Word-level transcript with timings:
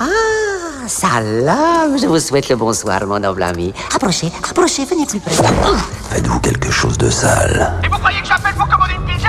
Ah, 0.00 0.86
salam, 0.86 1.98
je 2.00 2.06
vous 2.06 2.18
souhaite 2.18 2.48
le 2.48 2.56
bonsoir, 2.56 3.06
mon 3.06 3.18
noble 3.18 3.42
ami. 3.42 3.72
Approchez, 3.94 4.30
approchez, 4.48 4.84
venez 4.84 5.06
plus 5.06 5.20
près. 5.20 5.34
Faites-vous 6.10 6.40
quelque 6.40 6.70
chose 6.70 6.96
de 6.98 7.10
sale 7.10 7.74
Et 7.84 7.88
vous 7.88 7.98
croyez 7.98 8.20
que 8.20 8.26
j'appelle 8.28 8.54
pour 8.54 8.68
commander 8.68 8.94
une 8.94 9.04
pizza? 9.04 9.28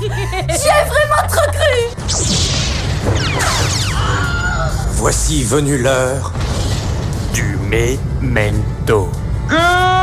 J'y 0.00 0.68
ai 0.68 0.84
vraiment 0.88 1.26
trop 1.28 1.50
cru 1.52 1.76
Voici 4.92 5.44
venue 5.44 5.78
l'heure 5.78 6.32
du 7.32 7.58
memento. 7.70 9.10
Good 9.48 9.95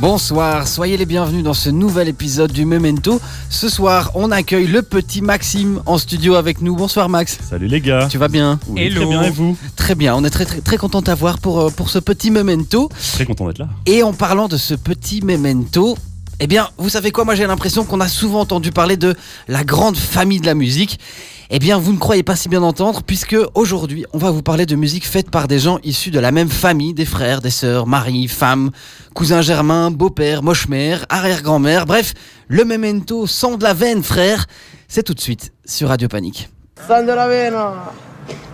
Bonsoir, 0.00 0.68
soyez 0.68 0.98
les 0.98 1.06
bienvenus 1.06 1.42
dans 1.42 1.54
ce 1.54 1.70
nouvel 1.70 2.08
épisode 2.08 2.52
du 2.52 2.66
Memento. 2.66 3.18
Ce 3.48 3.70
soir, 3.70 4.10
on 4.14 4.30
accueille 4.30 4.66
le 4.66 4.82
petit 4.82 5.22
Maxime 5.22 5.80
en 5.86 5.96
studio 5.96 6.34
avec 6.34 6.60
nous. 6.60 6.76
Bonsoir 6.76 7.08
Max. 7.08 7.38
Salut 7.48 7.66
les 7.66 7.80
gars. 7.80 8.06
Tu 8.10 8.18
vas 8.18 8.28
bien 8.28 8.60
Oui, 8.68 8.90
Très 8.94 9.06
bien 9.06 9.22
et 9.22 9.30
vous 9.30 9.56
Très 9.74 9.94
bien, 9.94 10.14
on 10.14 10.22
est 10.24 10.30
très 10.30 10.44
très, 10.44 10.60
très 10.60 10.76
content 10.76 11.00
de 11.00 11.04
t'avoir 11.06 11.38
pour, 11.38 11.60
euh, 11.60 11.70
pour 11.70 11.88
ce 11.88 11.98
petit 11.98 12.30
Memento. 12.30 12.90
Très 13.14 13.24
content 13.24 13.46
d'être 13.46 13.58
là. 13.58 13.68
Et 13.86 14.02
en 14.02 14.12
parlant 14.12 14.48
de 14.48 14.58
ce 14.58 14.74
petit 14.74 15.22
Memento, 15.22 15.96
eh 16.40 16.46
bien, 16.46 16.68
vous 16.76 16.90
savez 16.90 17.10
quoi? 17.10 17.24
Moi 17.24 17.34
j'ai 17.34 17.46
l'impression 17.46 17.84
qu'on 17.84 18.00
a 18.00 18.08
souvent 18.08 18.40
entendu 18.40 18.72
parler 18.72 18.98
de 18.98 19.14
la 19.48 19.64
grande 19.64 19.96
famille 19.96 20.40
de 20.40 20.46
la 20.46 20.54
musique. 20.54 21.00
Eh 21.48 21.60
bien, 21.60 21.78
vous 21.78 21.92
ne 21.92 21.98
croyez 21.98 22.24
pas 22.24 22.34
si 22.34 22.48
bien 22.48 22.62
entendre, 22.64 23.04
puisque 23.04 23.36
aujourd'hui, 23.54 24.04
on 24.12 24.18
va 24.18 24.32
vous 24.32 24.42
parler 24.42 24.66
de 24.66 24.74
musique 24.74 25.06
faite 25.06 25.30
par 25.30 25.46
des 25.46 25.60
gens 25.60 25.78
issus 25.84 26.10
de 26.10 26.18
la 26.18 26.32
même 26.32 26.48
famille, 26.48 26.92
des 26.92 27.04
frères, 27.04 27.40
des 27.40 27.50
sœurs, 27.50 27.86
maris, 27.86 28.26
femmes, 28.26 28.72
cousins 29.14 29.42
germains, 29.42 29.92
beau-père, 29.92 30.42
moche-mère, 30.42 31.06
arrière-grand-mère, 31.08 31.86
bref, 31.86 32.14
le 32.48 32.64
memento 32.64 33.28
sang 33.28 33.56
de 33.58 33.62
la 33.62 33.74
veine, 33.74 34.02
frère. 34.02 34.46
C'est 34.88 35.04
tout 35.04 35.14
de 35.14 35.20
suite 35.20 35.52
sur 35.64 35.88
Radio 35.88 36.08
Panique. 36.08 36.48
sang 36.88 37.04
de 37.04 37.12
la 37.12 37.28
veine, 37.28 37.54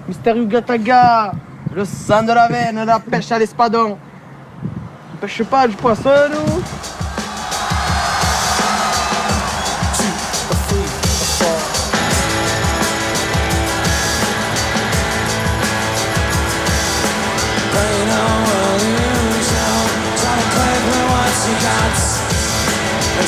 Mister 0.06 0.36
Yugataga, 0.36 1.32
le 1.74 1.86
sang 1.86 2.22
de 2.24 2.32
la 2.32 2.48
veine, 2.48 2.84
la 2.84 3.00
pêche 3.00 3.32
à 3.32 3.38
l'espadon. 3.38 3.96
On 5.14 5.16
pêche 5.16 5.42
pas 5.44 5.66
du 5.66 5.76
poisson, 5.76 6.10
nous 6.30 6.62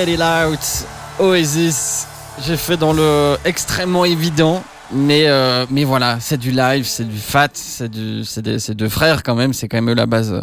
Let 0.00 0.12
It 0.14 0.20
Out, 0.22 0.86
Oasis. 1.18 2.06
J'ai 2.46 2.56
fait 2.56 2.78
dans 2.78 2.94
le 2.94 3.36
extrêmement 3.44 4.06
évident. 4.06 4.62
Mais, 4.92 5.28
euh, 5.28 5.66
mais 5.70 5.84
voilà, 5.84 6.18
c'est 6.20 6.38
du 6.38 6.52
live, 6.52 6.86
c'est 6.86 7.06
du 7.06 7.18
fat, 7.18 7.50
c'est 7.52 7.90
deux 7.90 8.88
frères 8.88 9.22
quand 9.22 9.34
même, 9.34 9.52
c'est 9.52 9.68
quand 9.68 9.82
même 9.82 9.94
la 9.94 10.06
base, 10.06 10.42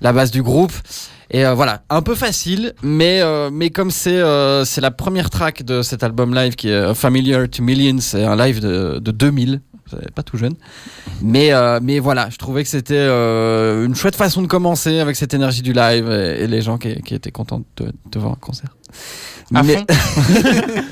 la 0.00 0.12
base 0.14 0.30
du 0.30 0.42
groupe. 0.42 0.72
Et 1.30 1.44
euh, 1.44 1.52
voilà, 1.52 1.82
un 1.90 2.00
peu 2.00 2.14
facile, 2.14 2.72
mais, 2.82 3.20
euh, 3.20 3.50
mais 3.52 3.68
comme 3.68 3.90
c'est 3.90 4.18
la 4.18 4.90
première 4.90 5.28
track 5.28 5.62
de 5.62 5.82
cet 5.82 6.02
album 6.02 6.34
live 6.34 6.54
qui 6.56 6.70
est 6.70 6.94
Familiar 6.94 7.48
to 7.50 7.62
Millions, 7.62 8.00
c'est 8.00 8.24
un 8.24 8.34
live 8.34 8.60
de, 8.60 8.98
de 8.98 9.10
2000, 9.10 9.60
c'est 9.90 10.10
pas 10.12 10.22
tout 10.22 10.38
jeune. 10.38 10.54
Mais, 11.20 11.52
mais 11.82 11.98
voilà, 11.98 12.30
je 12.30 12.38
trouvais 12.38 12.62
que 12.62 12.70
c'était 12.70 13.06
une 13.06 13.94
chouette 13.94 14.16
façon 14.16 14.40
de 14.42 14.46
commencer 14.46 15.00
avec 15.00 15.16
cette 15.16 15.34
énergie 15.34 15.62
du 15.62 15.74
live 15.74 16.10
et, 16.10 16.44
et 16.44 16.46
les 16.46 16.62
gens 16.62 16.78
qui, 16.78 17.02
qui 17.02 17.14
étaient 17.14 17.30
contents 17.30 17.62
de, 17.76 17.92
de 18.10 18.18
voir 18.18 18.32
un 18.32 18.36
concert. 18.40 18.75
À 19.54 19.62
Mais- 19.62 19.76
fond. 19.76 19.84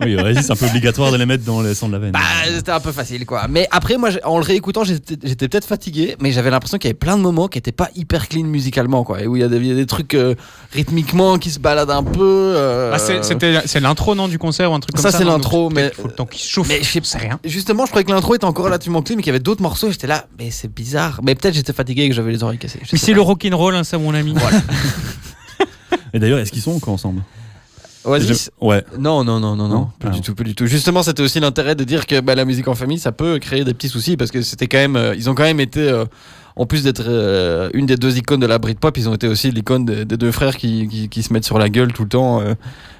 Oui, 0.00 0.16
vas-y, 0.16 0.42
c'est 0.42 0.50
un 0.50 0.56
peu 0.56 0.66
obligatoire 0.66 1.12
de 1.12 1.16
les 1.16 1.24
mettre 1.24 1.44
dans 1.44 1.62
les 1.62 1.72
sons 1.72 1.86
de 1.88 1.92
la 1.92 1.98
veine. 1.98 2.12
Bah, 2.12 2.18
c'était 2.52 2.72
un 2.72 2.80
peu 2.80 2.92
facile, 2.92 3.24
quoi. 3.24 3.46
Mais 3.48 3.66
après, 3.70 3.96
moi, 3.96 4.10
en 4.24 4.36
le 4.38 4.44
réécoutant, 4.44 4.82
j'étais 4.84 5.48
peut-être 5.48 5.66
fatigué, 5.66 6.16
mais 6.20 6.30
j'avais 6.32 6.50
l'impression 6.50 6.76
qu'il 6.78 6.88
y 6.88 6.90
avait 6.90 6.98
plein 6.98 7.16
de 7.16 7.22
moments 7.22 7.48
qui 7.48 7.58
étaient 7.58 7.72
pas 7.72 7.88
hyper 7.94 8.28
clean 8.28 8.42
musicalement, 8.44 9.02
quoi. 9.04 9.22
Et 9.22 9.26
où 9.26 9.36
il 9.36 9.40
y 9.40 9.44
a 9.44 9.48
des, 9.48 9.56
il 9.56 9.66
y 9.66 9.72
a 9.72 9.74
des 9.76 9.86
trucs 9.86 10.14
euh, 10.14 10.34
rythmiquement 10.72 11.38
qui 11.38 11.50
se 11.50 11.58
baladent 11.60 11.90
un 11.92 12.02
peu. 12.02 12.20
euh, 12.22 12.92
Ah, 12.92 12.98
c'est- 12.98 13.80
l'intro, 13.80 14.14
non, 14.14 14.28
du 14.28 14.38
concert 14.38 14.70
ou 14.72 14.74
un 14.74 14.80
truc 14.80 14.94
comme 14.96 15.02
Ça, 15.02 15.10
ça 15.12 15.18
c'est 15.18 15.24
l'intro, 15.24 15.70
mais- 15.70 15.82
peut-être 15.90 15.96
Faut 16.02 16.08
le 16.08 16.14
temps 16.14 16.26
qu'il 16.26 16.40
se 16.40 16.48
chauffe. 16.50 16.68
Mais 16.68 16.82
je 16.82 16.90
sais 16.90 17.00
c'est 17.04 17.18
rien. 17.18 17.38
Justement, 17.44 17.86
je 17.86 17.90
croyais 17.90 18.04
que 18.04 18.10
l'intro 18.12 18.34
était 18.34 18.44
encore 18.44 18.66
relativement 18.66 19.00
clean, 19.00 19.16
mais 19.16 19.22
qu'il 19.22 19.30
y 19.30 19.34
avait 19.34 19.38
d'autres 19.38 19.62
morceaux. 19.62 19.88
et 19.88 19.92
J'étais 19.92 20.08
là, 20.08 20.26
mais 20.38 20.50
c'est 20.50 20.68
bizarre. 20.72 21.20
Mais 21.22 21.34
peut-être 21.34 21.54
j'étais 21.54 21.72
fatigué 21.72 22.02
et 22.02 22.08
que 22.10 22.14
j'avais 22.14 22.32
les 22.32 22.42
oreilles 22.42 22.58
cassées. 22.58 22.80
Mais 22.92 22.98
c'est 22.98 23.12
le 23.14 23.22
rock'n'roll, 23.22 23.74
hein, 23.76 23.84
ça, 23.84 23.96
mon 23.96 24.12
ami. 24.12 24.34
Et 26.12 26.18
d'ailleurs, 26.18 26.40
est-ce 26.40 26.52
qu'ils 26.52 26.62
sont 26.62 26.72
encore 26.72 26.94
ensemble? 26.94 27.22
Oasis 28.04 28.50
Ouais. 28.60 28.84
Non, 28.98 29.24
non, 29.24 29.40
non, 29.40 29.56
non, 29.56 29.68
non, 29.68 29.74
Non 29.74 29.88
pas 29.98 30.10
du 30.10 30.20
tout, 30.20 30.34
pas 30.34 30.44
du 30.44 30.54
tout. 30.54 30.66
Justement, 30.66 31.02
c'était 31.02 31.22
aussi 31.22 31.40
l'intérêt 31.40 31.74
de 31.74 31.84
dire 31.84 32.06
que 32.06 32.20
bah, 32.20 32.34
la 32.34 32.44
musique 32.44 32.68
en 32.68 32.74
famille, 32.74 32.98
ça 32.98 33.12
peut 33.12 33.38
créer 33.38 33.64
des 33.64 33.74
petits 33.74 33.88
soucis 33.88 34.16
parce 34.16 34.30
que 34.30 34.42
c'était 34.42 34.66
quand 34.66 34.78
même, 34.78 34.96
euh, 34.96 35.14
ils 35.14 35.30
ont 35.30 35.34
quand 35.34 35.44
même 35.44 35.60
été, 35.60 35.80
euh, 35.80 36.04
en 36.56 36.66
plus 36.66 36.84
d'être 36.84 37.04
euh, 37.06 37.70
une 37.74 37.86
des 37.86 37.96
deux 37.96 38.16
icônes 38.16 38.40
de 38.40 38.46
la 38.46 38.58
Britpop, 38.58 38.96
ils 38.96 39.08
ont 39.08 39.14
été 39.14 39.26
aussi 39.26 39.50
l'icône 39.50 39.84
des, 39.84 40.04
des 40.04 40.16
deux 40.16 40.30
frères 40.30 40.56
qui, 40.56 40.86
qui, 40.88 41.08
qui 41.08 41.22
se 41.22 41.32
mettent 41.32 41.44
sur 41.44 41.58
la 41.58 41.68
gueule 41.68 41.92
tout 41.92 42.04
le 42.04 42.08
temps 42.08 42.40
euh, 42.40 42.54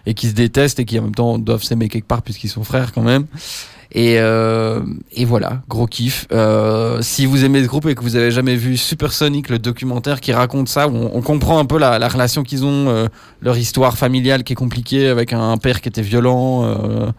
et 0.06 0.14
qui 0.14 0.28
se 0.28 0.34
détestent 0.34 0.80
et 0.80 0.84
qui 0.84 0.98
en 0.98 1.02
même 1.02 1.14
temps 1.14 1.38
doivent 1.38 1.62
s'aimer 1.62 1.88
quelque 1.88 2.06
part 2.08 2.22
puisqu'ils 2.22 2.48
sont 2.48 2.64
frères 2.64 2.92
quand 2.92 3.02
même. 3.02 3.26
Et, 3.96 4.16
euh, 4.18 4.80
et 5.12 5.24
voilà, 5.24 5.62
gros 5.68 5.86
kiff. 5.86 6.26
Euh, 6.32 7.00
si 7.00 7.26
vous 7.26 7.44
aimez 7.44 7.62
ce 7.62 7.68
groupe 7.68 7.86
et 7.86 7.94
que 7.94 8.02
vous 8.02 8.16
avez 8.16 8.32
jamais 8.32 8.56
vu 8.56 8.76
Supersonic, 8.76 9.48
le 9.48 9.60
documentaire 9.60 10.20
qui 10.20 10.32
raconte 10.32 10.68
ça, 10.68 10.88
où 10.88 10.96
on, 10.96 11.10
on 11.14 11.22
comprend 11.22 11.60
un 11.60 11.64
peu 11.64 11.78
la, 11.78 12.00
la 12.00 12.08
relation 12.08 12.42
qu'ils 12.42 12.64
ont, 12.64 12.88
euh, 12.88 13.06
leur 13.40 13.56
histoire 13.56 13.96
familiale 13.96 14.42
qui 14.42 14.52
est 14.54 14.56
compliquée 14.56 15.06
avec 15.08 15.32
un 15.32 15.56
père 15.58 15.80
qui 15.80 15.88
était 15.88 16.02
violent, 16.02 16.64
euh, 16.64 17.10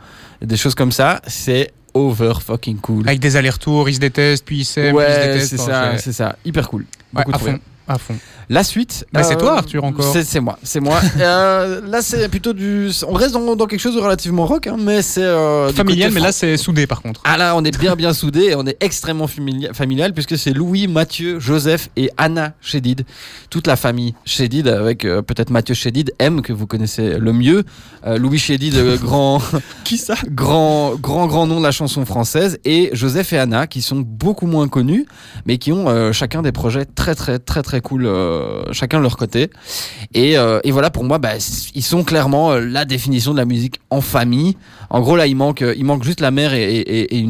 des 0.42 0.58
choses 0.58 0.76
comme 0.76 0.92
ça, 0.92 1.22
c'est 1.28 1.72
over 1.94 2.34
fucking 2.46 2.78
cool. 2.80 3.08
Avec 3.08 3.22
des 3.22 3.38
allers-retours, 3.38 3.88
ils 3.88 3.96
se 3.96 4.00
détestent, 4.02 4.44
puis 4.44 4.58
ils 4.60 4.66
s'aiment, 4.66 4.98
puis 4.98 5.06
ils 5.08 5.14
se 5.14 5.20
Ouais, 5.20 5.28
détestent. 5.28 5.50
c'est 5.52 5.58
ça, 5.58 5.98
c'est- 5.98 6.12
ça, 6.12 6.36
hyper 6.44 6.68
cool. 6.68 6.86
Ouais, 7.16 7.24
Beaucoup 7.24 7.40
bien. 7.46 7.54
fond. 7.54 7.60
À 7.88 7.98
fond. 7.98 8.16
La 8.50 8.64
suite. 8.64 9.06
Bah, 9.12 9.24
c'est 9.24 9.38
toi, 9.38 9.58
Arthur, 9.58 9.84
encore. 9.84 10.06
C'est 10.12 10.24
c'est 10.24 10.40
moi, 10.40 10.58
c'est 10.64 10.80
moi. 10.80 11.00
Euh, 11.20 11.82
là, 11.88 12.02
c'est 12.02 12.28
plutôt 12.30 12.54
du. 12.54 12.90
On 13.08 13.14
reste 13.14 13.34
dans, 13.34 13.56
dans 13.56 13.66
quelque 13.68 13.80
chose 13.80 13.96
de 13.96 14.00
relativement 14.02 14.46
rock, 14.46 14.68
hein, 14.68 14.76
mais 14.80 15.02
c'est. 15.02 15.24
euh, 15.24 15.72
Familial, 15.72 16.12
mais 16.12 16.20
là, 16.20 16.32
c'est 16.32 16.58
soudé, 16.58 16.86
par 16.88 17.02
contre. 17.02 17.22
ah 17.24 17.38
là, 17.38 17.56
on 17.56 17.64
est 17.64 17.76
bien 17.78 17.96
bien 17.96 18.14
soudés 18.14 18.46
et 18.50 18.56
on 18.56 18.66
est 18.66 18.78
extrêmement 18.82 19.28
familial, 19.28 19.74
familial 19.74 20.14
puisque 20.14 20.38
c'est 20.38 20.54
Louis, 20.54 20.88
Mathieu, 20.88 21.40
Joseph 21.40 21.90
et 21.96 22.10
Anna 22.18 22.54
Chédid. 22.62 23.06
Toute 23.50 23.66
la 23.68 23.76
famille 23.76 24.14
Chédid 24.26 24.68
avec 24.68 25.06
euh, 25.06 25.22
peut-être 25.22 25.50
Mathieu 25.50 25.74
Chédid, 25.74 26.14
M 26.20 26.42
que 26.42 26.54
vous 26.54 26.68
connaissez 26.68 27.18
le 27.18 27.34
mieux. 27.34 27.64
Euh, 28.06 28.18
Louis 28.18 28.38
Chédid, 28.40 28.76
euh, 28.76 28.98
grand, 28.98 29.42
Qui 29.84 29.98
ça? 29.98 30.16
grand, 30.30 30.96
grand, 30.96 31.28
grand 31.28 31.48
nom 31.48 31.60
de 31.60 31.64
la 31.66 31.72
chanson 31.72 32.06
française. 32.06 32.60
Et 32.66 32.90
Joseph 32.94 33.32
et 33.34 33.38
Anna 33.40 33.68
qui 33.68 33.82
sont 33.82 34.00
beaucoup 34.06 34.48
moins 34.48 34.68
connus 34.68 35.06
mais 35.46 35.58
qui 35.58 35.72
ont 35.72 35.88
euh, 35.90 36.12
chacun 36.12 36.42
des 36.42 36.52
projets 36.52 36.86
très, 36.86 37.16
très, 37.16 37.40
très, 37.40 37.62
très 37.64 37.75
cool, 37.82 38.06
euh, 38.06 38.64
chacun 38.72 38.98
de 38.98 39.04
leur 39.04 39.18
côté. 39.18 39.50
Et, 40.14 40.38
euh, 40.38 40.60
et 40.64 40.72
voilà, 40.72 40.90
pour 40.90 41.04
moi, 41.04 41.18
bah, 41.18 41.34
ils 41.74 41.84
sont 41.84 42.04
clairement 42.04 42.52
euh, 42.52 42.60
la 42.60 42.86
définition 42.86 43.34
de 43.34 43.38
la 43.38 43.46
musique 43.46 43.80
en 43.90 44.02
famille. 44.02 44.58
En 44.90 45.02
gros, 45.02 45.16
là, 45.16 45.28
il 45.28 45.36
manque, 45.36 45.64
il 45.76 45.84
manque 45.84 46.04
juste 46.04 46.22
la 46.22 46.32
mère 46.32 46.54
et, 46.54 46.80
et, 46.80 47.26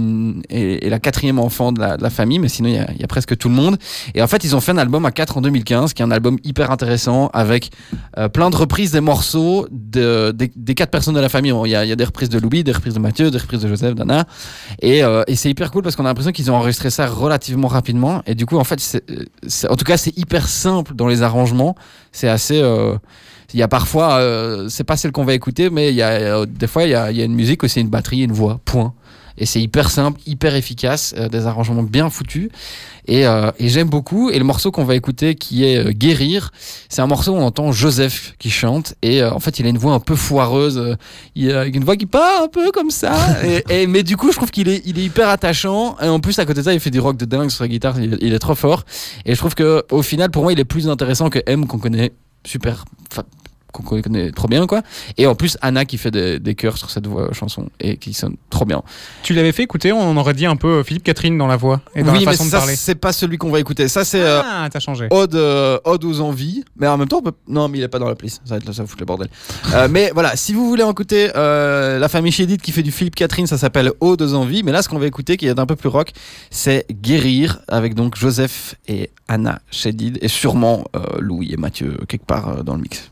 et 0.49 0.89
la 0.89 0.99
quatrième 0.99 1.39
enfant 1.39 1.71
de 1.71 1.79
la, 1.79 2.09
famille, 2.09 2.37
mais 2.37 2.49
sinon, 2.49 2.69
il 2.69 2.75
y, 2.75 3.03
a, 3.03 3.07
presque 3.07 3.37
tout 3.37 3.47
le 3.47 3.55
monde. 3.55 3.77
Et 4.13 4.21
en 4.21 4.27
fait, 4.27 4.43
ils 4.43 4.55
ont 4.55 4.59
fait 4.59 4.73
un 4.73 4.77
album 4.77 5.05
à 5.05 5.11
4 5.11 5.37
en 5.37 5.41
2015, 5.41 5.93
qui 5.93 6.01
est 6.01 6.05
un 6.05 6.11
album 6.11 6.37
hyper 6.43 6.69
intéressant, 6.69 7.29
avec 7.33 7.71
plein 8.33 8.49
de 8.49 8.55
reprises 8.55 8.91
des 8.91 8.99
morceaux 8.99 9.67
de, 9.71 10.31
des, 10.31 10.51
des 10.53 10.75
quatre 10.75 10.91
personnes 10.91 11.15
de 11.15 11.19
la 11.21 11.29
famille. 11.29 11.53
Il 11.65 11.71
y, 11.71 11.75
a, 11.75 11.85
il 11.85 11.87
y 11.87 11.93
a 11.93 11.95
des 11.95 12.03
reprises 12.03 12.29
de 12.29 12.39
Louis, 12.39 12.63
des 12.63 12.73
reprises 12.73 12.93
de 12.93 12.99
Mathieu, 12.99 13.31
des 13.31 13.37
reprises 13.37 13.61
de 13.61 13.69
Joseph, 13.69 13.95
d'Anna. 13.95 14.25
Et, 14.81 14.99
et 15.27 15.35
c'est 15.35 15.49
hyper 15.49 15.71
cool 15.71 15.81
parce 15.81 15.95
qu'on 15.95 16.05
a 16.05 16.09
l'impression 16.09 16.33
qu'ils 16.33 16.51
ont 16.51 16.55
enregistré 16.55 16.89
ça 16.89 17.07
relativement 17.07 17.69
rapidement. 17.69 18.21
Et 18.27 18.35
du 18.35 18.45
coup, 18.45 18.57
en 18.57 18.65
fait, 18.65 19.01
en 19.69 19.75
tout 19.75 19.85
cas, 19.85 19.97
c'est 19.97 20.15
hyper 20.17 20.34
simple 20.41 20.93
dans 20.95 21.07
les 21.07 21.21
arrangements. 21.21 21.75
C'est 22.11 22.29
assez. 22.29 22.61
euh, 22.61 22.97
il 23.53 23.59
y 23.59 23.63
a 23.63 23.69
parfois, 23.69 24.15
euh, 24.15 24.67
c'est 24.67 24.83
pas 24.83 24.97
celle 24.97 25.13
qu'on 25.13 25.23
va 25.23 25.33
écouter, 25.33 25.69
mais 25.69 25.89
il 25.89 25.95
y 25.95 26.01
a 26.01 26.09
euh, 26.09 26.45
des 26.45 26.67
fois, 26.67 26.83
il 26.83 26.89
y 26.89 26.95
a, 26.95 27.09
une 27.09 27.35
musique 27.35 27.63
où 27.63 27.69
c'est 27.69 27.79
une 27.79 27.89
batterie 27.89 28.21
une 28.21 28.33
voix. 28.33 28.59
Point. 28.65 28.93
Et 29.37 29.45
c'est 29.45 29.61
hyper 29.61 29.89
simple, 29.91 30.19
hyper 30.25 30.55
efficace, 30.55 31.13
euh, 31.17 31.27
des 31.29 31.45
arrangements 31.47 31.83
bien 31.83 32.09
foutus. 32.09 32.49
Et, 33.07 33.27
euh, 33.27 33.51
et 33.59 33.69
j'aime 33.69 33.89
beaucoup. 33.89 34.29
Et 34.29 34.37
le 34.39 34.45
morceau 34.45 34.71
qu'on 34.71 34.83
va 34.85 34.95
écouter, 34.95 35.35
qui 35.35 35.63
est 35.65 35.77
euh, 35.77 35.91
Guérir, 35.91 36.51
c'est 36.89 37.01
un 37.01 37.07
morceau 37.07 37.33
où 37.33 37.35
on 37.35 37.43
entend 37.45 37.71
Joseph 37.71 38.33
qui 38.39 38.49
chante. 38.49 38.95
Et 39.01 39.23
en 39.23 39.39
fait, 39.39 39.59
il 39.59 39.65
a 39.65 39.69
une 39.69 39.77
voix 39.77 39.93
un 39.93 39.99
peu 39.99 40.15
foireuse. 40.15 40.95
il 41.35 41.51
a 41.51 41.65
une 41.65 41.83
voix 41.83 41.97
qui 41.97 42.05
part 42.05 42.43
un 42.43 42.47
peu 42.47 42.71
comme 42.71 42.91
ça. 42.91 43.13
et, 43.43 43.63
et- 43.83 43.87
mais 43.87 44.03
du 44.03 44.17
coup, 44.17 44.31
je 44.31 44.37
trouve 44.37 44.51
qu'il 44.51 44.69
est, 44.69 44.81
il 44.85 44.97
est 44.99 45.03
hyper 45.03 45.29
attachant. 45.29 45.97
Et 46.01 46.07
en 46.07 46.19
plus, 46.19 46.39
à 46.39 46.45
côté 46.45 46.61
de 46.61 46.65
ça, 46.65 46.73
il 46.73 46.79
fait 46.79 46.91
du 46.91 46.99
rock 46.99 47.17
de 47.17 47.25
dingue 47.25 47.49
sur 47.49 47.63
la 47.63 47.67
guitare. 47.67 47.99
Il, 47.99 48.17
il 48.21 48.33
est 48.33 48.39
trop 48.39 48.55
fort. 48.55 48.83
Et 49.25 49.33
je 49.33 49.39
trouve 49.39 49.53
que 49.55 49.83
au 49.91 50.01
final, 50.01 50.31
pour 50.31 50.43
moi, 50.43 50.53
il 50.53 50.59
est 50.59 50.65
plus 50.65 50.87
intéressant 50.89 51.29
que 51.29 51.39
M 51.45 51.67
qu'on 51.67 51.77
connaît 51.77 52.11
super. 52.45 52.85
Qu'on 53.83 54.01
connaît 54.01 54.31
trop 54.31 54.47
bien 54.47 54.65
quoi 54.67 54.81
et 55.17 55.27
en 55.27 55.35
plus 55.35 55.57
Anna 55.61 55.85
qui 55.85 55.97
fait 55.97 56.11
des, 56.11 56.39
des 56.39 56.55
chœurs 56.55 56.77
sur 56.77 56.89
cette 56.89 57.07
voix 57.07 57.31
chanson 57.33 57.69
et 57.79 57.97
qui 57.97 58.13
sonne 58.13 58.35
trop 58.49 58.65
bien 58.65 58.81
Tu 59.23 59.33
l'avais 59.33 59.51
fait 59.51 59.63
écouter, 59.63 59.91
on 59.91 60.15
aurait 60.17 60.33
dit 60.33 60.45
un 60.45 60.55
peu 60.55 60.79
euh, 60.79 60.83
Philippe 60.83 61.03
Catherine 61.03 61.37
dans 61.37 61.47
la 61.47 61.57
voix 61.57 61.81
et 61.95 62.03
dans 62.03 62.11
oui 62.11 62.19
la 62.19 62.25
mais 62.25 62.31
façon 62.31 62.45
de 62.45 62.49
ça 62.51 62.57
parler. 62.59 62.75
c'est 62.75 62.95
pas 62.95 63.13
celui 63.13 63.37
qu'on 63.37 63.51
va 63.51 63.59
écouter 63.59 63.87
ça 63.87 64.05
c'est 64.05 64.21
euh, 64.21 64.41
Ah, 64.43 64.67
t'as 64.71 64.79
changé. 64.79 65.07
Ode, 65.11 65.35
euh, 65.35 65.77
Ode 65.83 66.03
aux 66.05 66.21
envies, 66.21 66.63
mais 66.77 66.87
en 66.87 66.97
même 66.97 67.07
temps, 67.07 67.17
on 67.19 67.21
peut... 67.21 67.33
non, 67.47 67.67
mais 67.67 67.79
il 67.79 67.83
est 67.83 67.87
pas 67.87 67.99
dans 67.99 68.07
la 68.07 68.15
playlist. 68.15 68.41
Ça 68.45 68.55
va 68.55 68.57
être 68.57 68.71
ça 68.73 68.83
va 68.83 68.87
foutre 68.87 69.01
le 69.01 69.05
bordel. 69.05 69.27
Euh, 69.73 69.87
mais 69.91 70.11
voilà, 70.13 70.35
si 70.35 70.53
vous 70.53 70.67
voulez 70.67 70.83
écouter 70.89 71.31
euh, 71.35 71.99
la 71.99 72.09
famille 72.09 72.31
Chédid 72.31 72.61
qui 72.61 72.71
fait 72.71 72.83
du 72.83 72.91
Philippe 72.91 73.15
Catherine, 73.15 73.47
ça 73.47 73.57
s'appelle 73.57 73.91
Ode 73.99 74.21
aux 74.21 74.33
envies. 74.33 74.63
Mais 74.63 74.71
là, 74.71 74.81
ce 74.81 74.89
qu'on 74.89 74.99
va 74.99 75.07
écouter, 75.07 75.37
qui 75.37 75.47
est 75.47 75.59
un 75.59 75.65
peu 75.65 75.75
plus 75.75 75.89
rock, 75.89 76.11
c'est 76.51 76.85
Guérir 76.91 77.59
avec 77.67 77.95
donc 77.95 78.15
Joseph 78.15 78.75
et 78.87 79.09
Anna 79.27 79.59
Chédid 79.71 80.17
et 80.21 80.27
sûrement 80.27 80.85
euh, 80.95 80.99
Louis 81.19 81.53
et 81.53 81.57
Mathieu 81.57 81.97
quelque 82.07 82.25
part 82.25 82.49
euh, 82.49 82.63
dans 82.63 82.75
le 82.75 82.81
mix. 82.81 83.11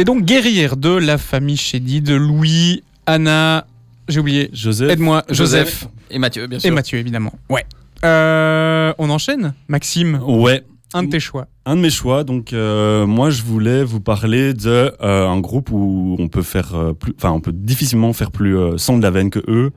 C'était 0.00 0.12
donc 0.14 0.24
Guerrière 0.24 0.78
de 0.78 0.88
la 0.96 1.18
famille 1.18 1.58
Chédid, 1.58 2.06
de 2.06 2.14
Louis, 2.14 2.82
Anna, 3.04 3.66
j'ai 4.08 4.18
oublié. 4.20 4.48
Joseph. 4.50 4.88
Aide-moi, 4.88 5.24
Joseph. 5.28 5.88
Et 6.10 6.18
Mathieu, 6.18 6.46
bien 6.46 6.56
Et 6.56 6.60
sûr. 6.62 6.72
Mathieu, 6.72 6.98
évidemment. 6.98 7.34
Ouais. 7.50 7.66
Euh, 8.02 8.94
on 8.96 9.10
enchaîne 9.10 9.52
Maxime, 9.68 10.18
Ouais. 10.26 10.64
un 10.94 11.02
de 11.02 11.10
tes 11.10 11.20
choix. 11.20 11.48
Un 11.66 11.76
de 11.76 11.82
mes 11.82 11.90
choix, 11.90 12.24
donc 12.24 12.54
euh, 12.54 13.04
moi 13.06 13.28
je 13.28 13.42
voulais 13.42 13.84
vous 13.84 14.00
parler 14.00 14.54
de 14.54 14.90
euh, 15.02 15.28
un 15.28 15.38
groupe 15.38 15.70
où 15.70 16.16
on 16.18 16.28
peut 16.28 16.40
faire 16.40 16.74
euh, 16.74 16.94
plus, 16.94 17.12
enfin 17.18 17.32
on 17.32 17.40
peut 17.40 17.52
difficilement 17.52 18.14
faire 18.14 18.30
plus 18.30 18.56
sang 18.78 18.96
de 18.96 19.02
la 19.02 19.10
veine 19.10 19.28
que 19.28 19.40
eux, 19.48 19.70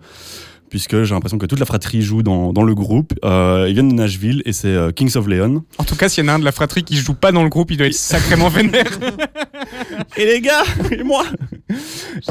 puisque 0.74 1.04
j'ai 1.04 1.14
l'impression 1.14 1.38
que 1.38 1.46
toute 1.46 1.60
la 1.60 1.68
fratrie 1.68 2.02
joue 2.02 2.24
dans, 2.24 2.52
dans 2.52 2.64
le 2.64 2.74
groupe. 2.74 3.14
Euh, 3.24 3.68
ils 3.68 3.76
viennent 3.76 3.90
de 3.90 3.94
Nashville 3.94 4.42
et 4.44 4.54
c'est 4.54 4.70
euh, 4.70 4.90
Kings 4.90 5.16
of 5.18 5.28
Leon. 5.28 5.64
En 5.78 5.84
tout 5.84 5.96
cas, 5.96 6.10
s'il 6.10 6.24
y 6.24 6.28
en 6.28 6.32
a 6.32 6.34
un 6.34 6.40
de 6.40 6.46
la 6.46 6.52
fratrie 6.52 6.84
qui 6.84 6.96
joue 6.96 7.14
pas 7.14 7.32
dans 7.32 7.44
le 7.44 7.50
groupe, 7.50 7.70
il 7.70 7.78
doit 7.78 7.86
être 7.86 7.94
sacrément 7.94 8.50
vénère. 8.50 8.90
Et 10.18 10.26
les 10.26 10.42
gars, 10.42 10.64
et 10.90 11.04
moi. 11.04 11.26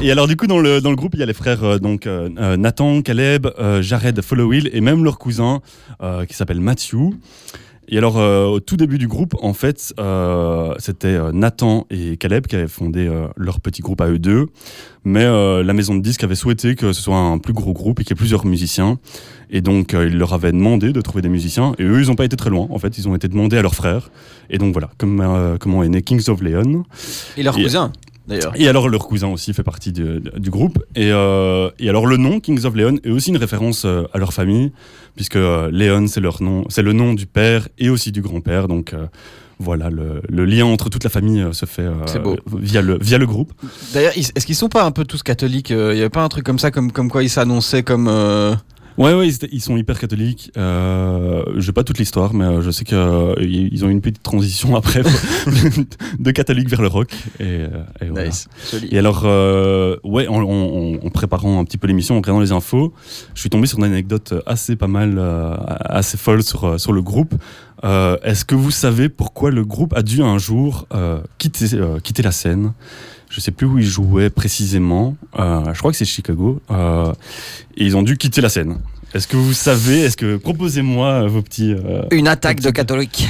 Et 0.00 0.10
alors 0.10 0.26
du 0.26 0.36
coup 0.36 0.48
dans 0.48 0.58
le 0.58 0.80
dans 0.80 0.90
le 0.90 0.96
groupe 0.96 1.14
il 1.14 1.20
y 1.20 1.22
a 1.22 1.26
les 1.26 1.34
frères 1.34 1.62
euh, 1.62 1.78
donc 1.78 2.08
euh, 2.08 2.56
Nathan, 2.56 3.00
Caleb, 3.02 3.46
Jared, 3.80 4.20
Followill 4.20 4.70
et 4.72 4.80
même 4.80 5.04
leur 5.04 5.18
cousin 5.18 5.60
qui 6.26 6.34
s'appelle 6.34 6.60
Matthew. 6.60 7.12
Et 7.94 7.98
alors, 7.98 8.16
euh, 8.18 8.46
au 8.46 8.58
tout 8.58 8.78
début 8.78 8.96
du 8.96 9.06
groupe, 9.06 9.34
en 9.42 9.52
fait, 9.52 9.92
euh, 10.00 10.72
c'était 10.78 11.08
euh, 11.08 11.30
Nathan 11.30 11.86
et 11.90 12.16
Caleb 12.16 12.46
qui 12.46 12.56
avaient 12.56 12.66
fondé 12.66 13.06
euh, 13.06 13.26
leur 13.36 13.60
petit 13.60 13.82
groupe 13.82 14.00
à 14.00 14.08
eux 14.08 14.18
deux. 14.18 14.46
Mais 15.04 15.24
euh, 15.24 15.62
la 15.62 15.74
maison 15.74 15.94
de 15.94 16.00
disques 16.00 16.24
avait 16.24 16.34
souhaité 16.34 16.74
que 16.74 16.94
ce 16.94 17.02
soit 17.02 17.18
un 17.18 17.36
plus 17.36 17.52
gros 17.52 17.74
groupe 17.74 18.00
et 18.00 18.04
qu'il 18.04 18.12
y 18.12 18.14
ait 18.14 18.16
plusieurs 18.16 18.46
musiciens. 18.46 18.98
Et 19.50 19.60
donc, 19.60 19.92
euh, 19.92 20.06
ils 20.08 20.16
leur 20.16 20.32
avaient 20.32 20.52
demandé 20.52 20.94
de 20.94 21.00
trouver 21.02 21.20
des 21.20 21.28
musiciens. 21.28 21.74
Et 21.78 21.82
eux, 21.84 22.00
ils 22.00 22.08
n'ont 22.08 22.14
pas 22.14 22.24
été 22.24 22.34
très 22.38 22.48
loin. 22.48 22.66
En 22.70 22.78
fait, 22.78 22.96
ils 22.96 23.06
ont 23.10 23.14
été 23.14 23.28
demandés 23.28 23.58
à 23.58 23.62
leurs 23.62 23.74
frères. 23.74 24.10
Et 24.48 24.56
donc, 24.56 24.72
voilà, 24.72 24.88
comme, 24.96 25.20
euh, 25.20 25.58
comment 25.60 25.82
est 25.82 25.90
né 25.90 26.00
Kings 26.00 26.30
of 26.30 26.40
Leon. 26.40 26.84
Et 27.36 27.42
leur 27.42 27.58
Et- 27.58 27.62
cousin, 27.62 27.92
d'ailleurs. 28.26 28.52
Et 28.56 28.68
alors, 28.68 28.88
leur 28.88 29.06
cousin 29.06 29.28
aussi 29.28 29.52
fait 29.52 29.62
partie 29.62 29.92
du, 29.92 30.20
du 30.36 30.50
groupe. 30.50 30.78
Et, 30.94 31.10
euh, 31.12 31.70
et 31.78 31.88
alors, 31.88 32.06
le 32.06 32.16
nom 32.16 32.40
Kings 32.40 32.64
of 32.64 32.74
Leon 32.74 32.96
est 33.04 33.10
aussi 33.10 33.30
une 33.30 33.36
référence 33.36 33.84
euh, 33.84 34.04
à 34.12 34.18
leur 34.18 34.32
famille, 34.32 34.72
puisque 35.16 35.36
euh, 35.36 35.70
Leon, 35.70 36.06
c'est 36.08 36.20
leur 36.20 36.42
nom, 36.42 36.64
c'est 36.68 36.82
le 36.82 36.92
nom 36.92 37.14
du 37.14 37.26
père 37.26 37.68
et 37.78 37.88
aussi 37.88 38.12
du 38.12 38.22
grand-père. 38.22 38.68
Donc, 38.68 38.94
voilà, 39.58 39.90
le, 39.90 40.22
le 40.28 40.44
lien 40.44 40.64
entre 40.64 40.88
toute 40.88 41.04
la 41.04 41.10
famille 41.10 41.44
se 41.52 41.66
fait 41.66 41.88
beau. 42.22 42.36
via 42.58 42.82
le 42.82 42.98
via 43.00 43.18
le 43.18 43.26
groupe. 43.26 43.52
D'ailleurs, 43.94 44.12
est-ce 44.16 44.44
qu'ils 44.46 44.56
sont 44.56 44.68
pas 44.68 44.84
un 44.84 44.90
peu 44.90 45.04
tous 45.04 45.22
catholiques 45.22 45.70
Il 45.70 45.76
y 45.76 46.00
avait 46.00 46.08
pas 46.08 46.24
un 46.24 46.28
truc 46.28 46.44
comme 46.44 46.58
ça, 46.58 46.70
comme, 46.70 46.90
comme 46.90 47.10
quoi 47.10 47.22
ils 47.22 47.30
s'annonçaient 47.30 47.82
comme. 47.84 48.10
Euh, 48.98 49.02
Ouais, 49.02 49.14
ouais, 49.14 49.28
ils, 49.50 49.60
sont 49.60 49.76
hyper 49.76 49.98
catholiques. 49.98 50.50
Euh, 50.56 51.44
je 51.56 51.60
sais 51.62 51.72
pas 51.72 51.84
toute 51.84 51.98
l'histoire, 51.98 52.34
mais 52.34 52.44
euh, 52.44 52.60
je 52.62 52.70
sais 52.70 52.84
qu'ils 52.84 53.84
ont 53.84 53.88
eu 53.88 53.92
une 53.92 54.00
petite 54.00 54.22
transition 54.22 54.76
après 54.76 55.02
de 56.18 56.30
catholique 56.30 56.68
vers 56.68 56.82
le 56.82 56.88
rock. 56.88 57.10
Et, 57.40 57.44
euh, 57.44 57.68
et 58.00 58.06
voilà. 58.06 58.26
Nice. 58.28 58.48
Et 58.90 58.98
alors, 58.98 59.22
euh, 59.24 59.96
ouais, 60.04 60.26
en, 60.28 60.42
en- 60.42 60.94
en 61.04 61.10
préparant 61.10 61.58
un 61.60 61.64
petit 61.64 61.78
peu 61.78 61.86
l'émission, 61.86 62.14
en 62.16 62.18
regardant 62.18 62.40
les 62.40 62.52
infos, 62.52 62.92
je 63.34 63.40
suis 63.40 63.50
tombé 63.50 63.66
sur 63.66 63.78
une 63.78 63.84
anecdote 63.84 64.34
assez 64.46 64.76
pas 64.76 64.88
mal, 64.88 65.14
euh, 65.18 65.54
assez 65.84 66.16
folle 66.16 66.42
sur, 66.42 66.64
euh, 66.64 66.78
sur 66.78 66.92
le 66.92 67.02
groupe. 67.02 67.34
Euh, 67.84 68.16
Est-ce 68.22 68.44
que 68.44 68.54
vous 68.54 68.70
savez 68.70 69.08
pourquoi 69.08 69.50
le 69.50 69.64
groupe 69.64 69.92
a 69.94 70.02
dû 70.02 70.22
un 70.22 70.38
jour 70.38 70.86
euh, 70.94 71.20
quitter, 71.38 71.74
euh, 71.74 71.98
quitter 71.98 72.22
la 72.22 72.30
scène? 72.32 72.72
Je 73.32 73.40
sais 73.40 73.50
plus 73.50 73.66
où 73.66 73.78
ils 73.78 73.86
jouaient 73.86 74.28
précisément. 74.28 75.16
Euh, 75.38 75.72
je 75.72 75.78
crois 75.78 75.90
que 75.90 75.96
c'est 75.96 76.04
Chicago. 76.04 76.60
Euh, 76.70 77.12
et 77.78 77.84
ils 77.86 77.96
ont 77.96 78.02
dû 78.02 78.18
quitter 78.18 78.42
la 78.42 78.50
scène. 78.50 78.78
Est-ce 79.14 79.26
que 79.26 79.38
vous 79.38 79.54
savez 79.54 80.00
Est-ce 80.00 80.18
que 80.18 80.36
proposez-moi 80.36 81.06
euh, 81.24 81.28
vos 81.28 81.40
petits 81.40 81.72
euh, 81.72 82.02
Une 82.10 82.28
attaque 82.28 82.60
de 82.60 82.68
catholiques. 82.70 83.26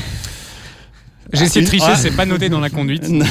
J'ai 1.33 1.45
essayé 1.45 1.61
de 1.65 1.71
une- 1.73 1.79
tricher, 1.79 1.93
ah. 1.95 1.97
c'est 1.97 2.11
pas 2.17 2.27
noté 2.27 2.49
dans 2.49 2.59
la 2.59 2.69
conduite. 2.69 3.03
Déjà, 3.11 3.23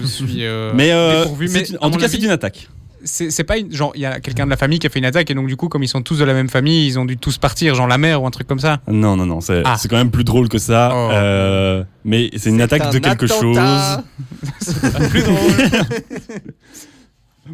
je 0.00 0.06
suis 0.06 0.44
euh, 0.44 0.72
Mais 0.76 0.92
euh, 0.92 1.22
dépourvu. 1.22 1.48
Mais 1.52 1.64
une- 1.68 1.78
en 1.80 1.90
tout 1.90 1.98
cas, 1.98 2.08
c'est 2.08 2.18
une 2.22 2.30
attaque. 2.30 2.68
C'est 3.04 3.30
c'est 3.30 3.44
pas 3.44 3.58
une, 3.58 3.72
genre 3.72 3.92
il 3.94 4.00
y 4.00 4.06
a 4.06 4.20
quelqu'un 4.20 4.44
de 4.44 4.50
la 4.50 4.56
famille 4.56 4.78
qui 4.78 4.86
a 4.86 4.90
fait 4.90 4.98
une 4.98 5.04
attaque 5.04 5.30
et 5.30 5.34
donc 5.34 5.46
du 5.48 5.56
coup 5.56 5.68
comme 5.68 5.82
ils 5.82 5.88
sont 5.88 6.02
tous 6.02 6.18
de 6.18 6.24
la 6.24 6.34
même 6.34 6.48
famille, 6.48 6.86
ils 6.86 6.98
ont 6.98 7.04
dû 7.04 7.16
tous 7.16 7.38
partir, 7.38 7.74
genre 7.74 7.86
la 7.86 7.98
mère 7.98 8.22
ou 8.22 8.26
un 8.26 8.30
truc 8.30 8.46
comme 8.46 8.58
ça. 8.60 8.80
Non, 8.88 9.16
non, 9.16 9.26
non, 9.26 9.40
c'est 9.40 9.62
Ah. 9.64 9.76
c'est 9.78 9.88
quand 9.88 9.96
même 9.96 10.10
plus 10.10 10.24
drôle 10.24 10.48
que 10.48 10.58
ça. 10.58 10.90
Oh. 10.92 11.10
Euh, 11.12 11.84
mais 12.04 12.30
c'est 12.36 12.50
une 12.50 12.60
attaque 12.60 12.92
de 12.92 12.98
quelque 12.98 13.26
chose. 13.26 13.58
Plus 15.10 15.22
drôle. 15.22 15.36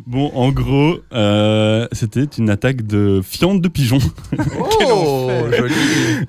Bon, 0.07 0.31
en 0.35 0.51
gros, 0.53 0.99
euh, 1.15 1.89
c'était 1.93 2.25
une 2.37 2.51
attaque 2.51 2.87
de 2.87 3.23
fientes 3.25 3.63
de 3.63 3.69
pigeons. 3.69 3.99
Oh, 4.91 5.29
joli. 5.57 5.75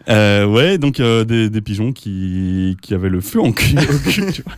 Euh, 0.09 0.45
ouais, 0.45 0.77
donc 0.77 0.99
euh, 0.99 1.23
des, 1.23 1.49
des 1.49 1.61
pigeons 1.61 1.91
qui, 1.93 2.75
qui 2.81 2.93
avaient 2.93 3.09
le 3.09 3.21
feu 3.21 3.39
en 3.41 3.51
cul. 3.51 3.75
au 3.77 4.09
cul, 4.09 4.31
tu 4.31 4.43
vois. 4.43 4.53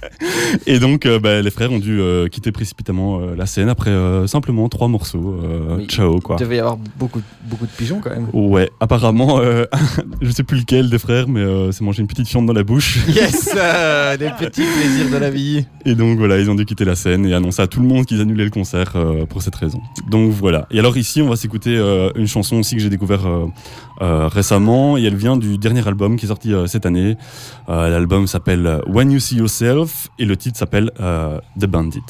Et 0.66 0.80
donc, 0.80 1.06
euh, 1.06 1.20
bah, 1.20 1.42
les 1.42 1.52
frères 1.52 1.72
ont 1.72 1.80
dû 1.80 2.00
euh, 2.00 2.28
quitter 2.28 2.52
précipitamment 2.52 3.20
euh, 3.20 3.36
la 3.36 3.46
scène 3.46 3.70
après 3.70 3.90
euh, 3.92 4.28
simplement 4.28 4.68
trois 4.70 4.88
morceaux. 4.88 5.36
Euh. 5.44 5.86
Ciao, 5.88 6.20
quoi. 6.20 6.38
Il 6.40 6.44
devait 6.44 6.58
y 6.58 6.60
avoir 6.60 6.78
beaucoup, 6.98 7.22
beaucoup 7.44 7.66
de 7.66 7.72
pigeons 7.72 8.00
quand 8.02 8.10
même. 8.12 8.28
Ouais, 8.34 8.70
apparemment, 8.80 9.40
euh, 9.40 9.66
je 10.22 10.32
sais 10.32 10.44
plus 10.44 10.60
lequel 10.60 10.90
des 10.90 11.00
frères, 11.00 11.28
mais 11.28 11.42
euh, 11.42 11.72
c'est 11.72 11.84
manger 11.84 12.02
une 12.02 12.08
petite 12.08 12.28
fiente 12.28 12.46
dans 12.46 12.54
la 12.54 12.64
bouche. 12.64 13.00
Yes 13.08 13.50
euh, 13.56 14.18
Des 14.18 14.30
petits 14.40 14.64
plaisirs 14.64 15.12
de 15.12 15.18
la 15.18 15.30
vie. 15.30 15.66
Et 15.86 15.96
donc 15.96 16.18
voilà, 16.18 16.40
ils 16.40 16.50
ont 16.50 16.56
dû 16.56 16.66
quitter 16.66 16.86
la 16.86 16.96
scène 16.96 17.26
et 17.26 17.34
annoncer 17.34 17.62
à 17.62 17.68
tout 17.68 17.82
le 17.82 17.88
monde 17.88 18.06
qu'ils 18.06 18.22
annulaient 18.22 18.46
le 18.46 18.50
concert 18.52 18.91
euh, 18.96 19.26
pour 19.26 19.42
cette 19.42 19.56
raison. 19.56 19.82
Donc 20.10 20.32
voilà. 20.32 20.68
Et 20.72 20.80
alors 20.80 20.98
ici, 20.98 21.22
on 21.22 21.30
va 21.30 21.36
s'écouter 21.36 21.78
euh, 21.78 22.12
une 22.16 22.28
chanson 22.28 22.58
aussi 22.58 22.76
que 22.76 22.82
j'ai 22.82 22.90
découvert 22.90 23.28
euh, 23.28 24.28
récemment 24.28 24.98
et 24.98 25.04
elle 25.04 25.16
vient 25.16 25.38
du 25.38 25.58
dernier 25.58 25.88
album 25.88 26.18
qui 26.18 26.26
est 26.26 26.30
sorti 26.30 26.54
cette 26.68 26.86
année. 26.86 27.18
L'album 27.68 28.28
s'appelle 28.28 28.82
When 28.88 29.12
You 29.12 29.20
See 29.20 29.38
Yourself 29.38 30.10
et 30.20 30.26
le 30.26 30.36
titre 30.36 30.58
s'appelle 30.58 30.92
The 31.60 31.66
Bandit. 31.66 32.02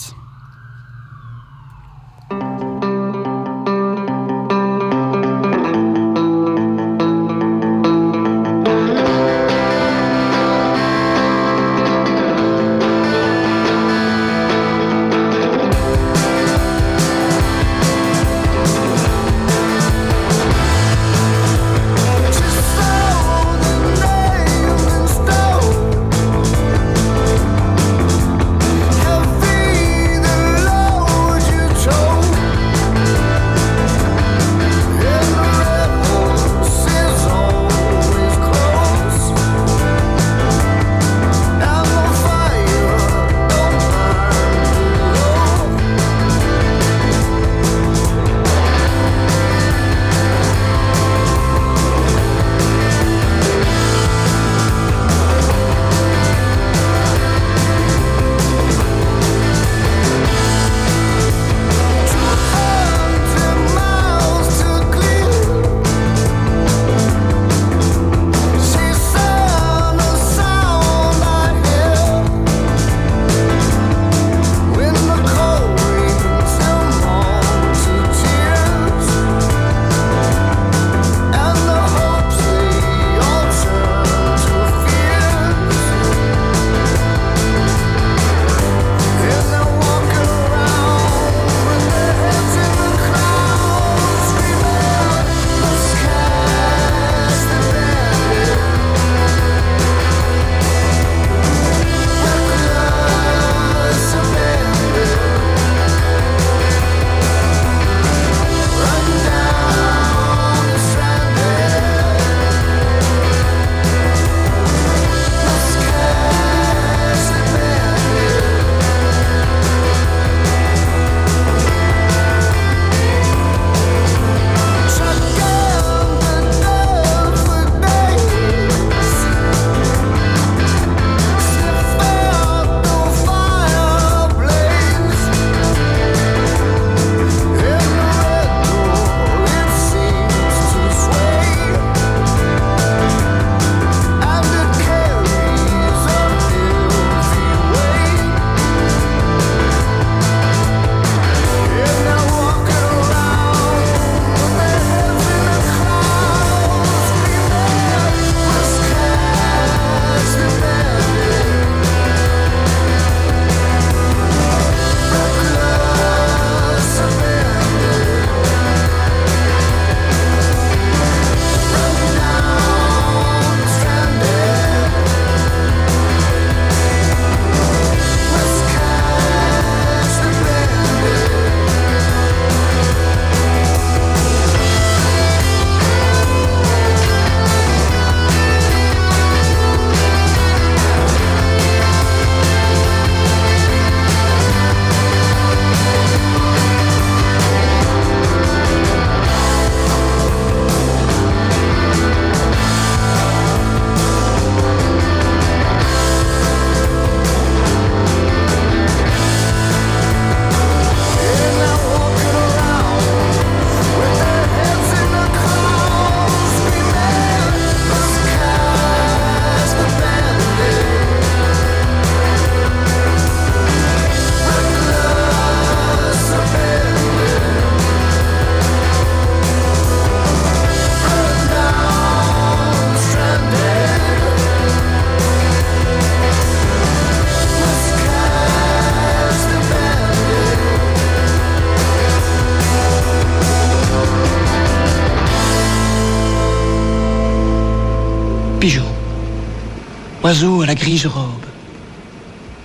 Oiseau 250.31 250.61
à 250.61 250.65
la 250.65 250.75
grise 250.75 251.07
robe, 251.07 251.45